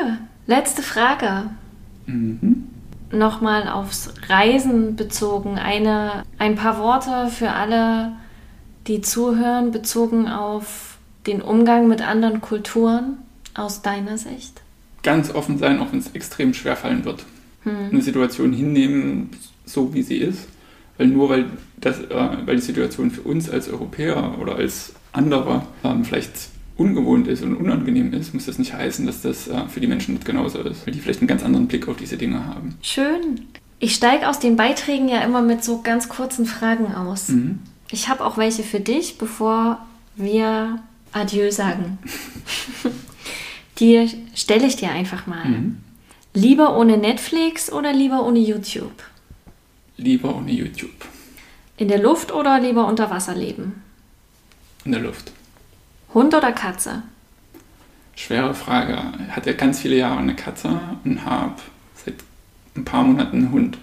[0.46, 1.50] letzte Frage.
[2.06, 2.68] Mhm.
[3.12, 5.58] Nochmal aufs Reisen bezogen.
[5.58, 8.12] Eine, ein paar Worte für alle,
[8.86, 13.18] die zuhören, bezogen auf den Umgang mit anderen Kulturen
[13.56, 14.62] aus deiner Sicht?
[15.02, 17.26] Ganz offen sein, auch wenn es extrem schwer fallen wird.
[17.64, 17.90] Hm.
[17.92, 19.32] Eine Situation hinnehmen,
[19.70, 20.48] so wie sie ist
[21.00, 21.46] weil nur weil,
[21.78, 26.34] das, äh, weil die Situation für uns als Europäer oder als andere ähm, vielleicht
[26.76, 30.16] ungewohnt ist und unangenehm ist, muss das nicht heißen, dass das äh, für die Menschen
[30.16, 32.76] dort genauso ist, weil die vielleicht einen ganz anderen Blick auf diese Dinge haben.
[32.82, 33.48] Schön.
[33.80, 37.30] Ich steige aus den Beiträgen ja immer mit so ganz kurzen Fragen aus.
[37.30, 37.60] Mhm.
[37.92, 39.86] Ich habe auch welche für dich, bevor
[40.18, 40.80] wir
[41.14, 41.98] Adieu sagen.
[43.80, 45.46] die stelle ich dir einfach mal.
[45.46, 45.78] Mhm.
[46.34, 48.92] Lieber ohne Netflix oder lieber ohne YouTube?
[50.00, 51.06] Lieber ohne YouTube.
[51.76, 53.84] In der Luft oder lieber unter Wasser leben?
[54.86, 55.34] In der Luft.
[56.14, 57.04] Hund oder Katze?
[58.16, 58.98] Schwere Frage.
[59.28, 61.56] Ich hatte ganz viele Jahre eine Katze und habe
[61.96, 62.16] seit
[62.78, 63.78] ein paar Monaten einen Hund.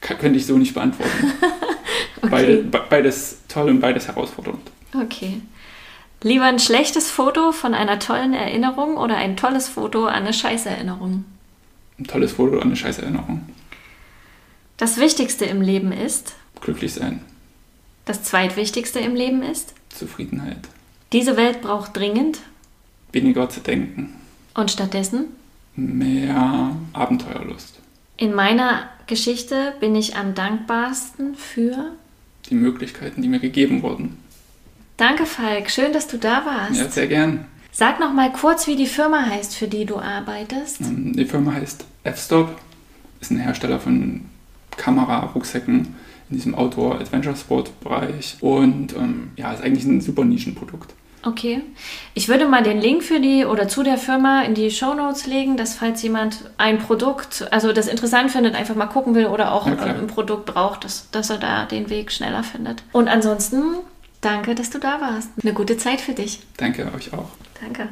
[0.00, 1.32] könnte ich so nicht beantworten.
[2.22, 2.28] okay.
[2.30, 4.70] Beide, beides toll und beides herausfordernd.
[4.94, 5.40] Okay.
[6.22, 11.24] Lieber ein schlechtes Foto von einer tollen Erinnerung oder ein tolles Foto an eine Scheißerinnerung?
[11.98, 13.46] Ein tolles Foto an eine Scheißerinnerung.
[14.76, 16.34] Das Wichtigste im Leben ist?
[16.60, 17.20] Glücklich sein.
[18.04, 19.72] Das Zweitwichtigste im Leben ist?
[19.88, 20.58] Zufriedenheit.
[21.12, 22.40] Diese Welt braucht dringend?
[23.10, 24.14] Weniger zu denken.
[24.54, 25.26] Und stattdessen?
[25.76, 27.78] Mehr Abenteuerlust.
[28.18, 31.92] In meiner Geschichte bin ich am dankbarsten für?
[32.50, 34.18] Die Möglichkeiten, die mir gegeben wurden.
[34.98, 35.70] Danke, Falk.
[35.70, 36.78] Schön, dass du da warst.
[36.78, 37.46] Ja, sehr gern.
[37.72, 40.80] Sag noch mal kurz, wie die Firma heißt, für die du arbeitest.
[40.82, 42.58] Ähm, die Firma heißt F-Stop.
[43.20, 44.22] Ist ein Hersteller von
[44.76, 45.94] Kamera-Rucksäcken
[46.28, 48.38] in diesem Outdoor-Adventure-Sport-Bereich.
[48.40, 50.94] Und ähm, ja, ist eigentlich ein super Nischenprodukt.
[51.26, 51.62] Okay.
[52.14, 55.26] Ich würde mal den Link für die oder zu der Firma in die Show Notes
[55.26, 59.52] legen, dass falls jemand ein Produkt, also das interessant findet, einfach mal gucken will oder
[59.52, 62.84] auch ja, ein Produkt braucht, dass, dass er da den Weg schneller findet.
[62.92, 63.62] Und ansonsten
[64.20, 65.30] danke, dass du da warst.
[65.42, 66.40] Eine gute Zeit für dich.
[66.58, 67.30] Danke euch auch.
[67.60, 67.88] Danke.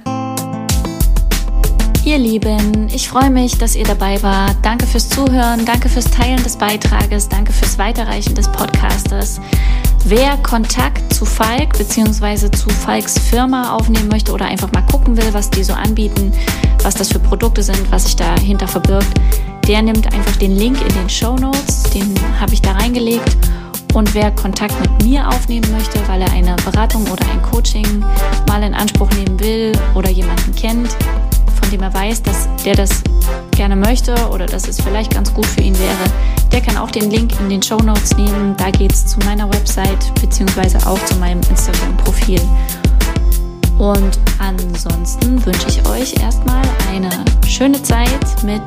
[2.05, 4.57] Ihr Lieben, ich freue mich, dass ihr dabei wart.
[4.61, 9.40] Danke fürs Zuhören, danke fürs Teilen des Beitrages, danke fürs Weiterreichen des Podcastes.
[10.05, 12.50] Wer Kontakt zu Falk bzw.
[12.50, 16.30] zu Falks Firma aufnehmen möchte oder einfach mal gucken will, was die so anbieten,
[16.82, 19.18] was das für Produkte sind, was sich dahinter verbirgt,
[19.66, 23.34] der nimmt einfach den Link in den Show Notes, den habe ich da reingelegt.
[23.94, 28.05] Und wer Kontakt mit mir aufnehmen möchte, weil er eine Beratung oder ein Coaching
[28.46, 30.94] mal in Anspruch nehmen will oder jemanden kennt,
[31.64, 32.90] von dem er weiß, dass der das
[33.52, 36.04] gerne möchte oder dass es vielleicht ganz gut für ihn wäre,
[36.52, 38.54] der kann auch den Link in den Show Notes nehmen.
[38.58, 42.40] Da geht es zu meiner Website beziehungsweise auch zu meinem Instagram-Profil.
[43.78, 46.62] Und ansonsten wünsche ich euch erstmal
[46.92, 47.08] eine
[47.48, 48.62] schöne Zeit mit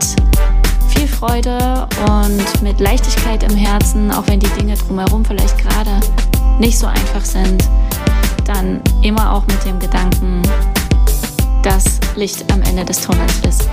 [0.87, 5.99] viel Freude und mit Leichtigkeit im Herzen, auch wenn die Dinge drumherum vielleicht gerade
[6.57, 7.63] nicht so einfach sind,
[8.45, 10.41] dann immer auch mit dem Gedanken,
[11.64, 13.70] dass Licht am Ende des Tunnels ist.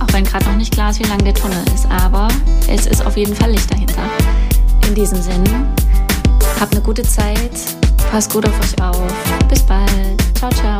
[0.00, 2.28] Auch wenn gerade noch nicht klar ist, wie lang der Tunnel ist, aber
[2.68, 4.02] es ist auf jeden Fall Licht dahinter.
[4.86, 5.44] In diesem Sinn,
[6.58, 7.52] habt eine gute Zeit,
[8.10, 9.12] passt gut auf euch auf.
[9.48, 9.88] Bis bald.
[10.34, 10.79] Ciao, ciao.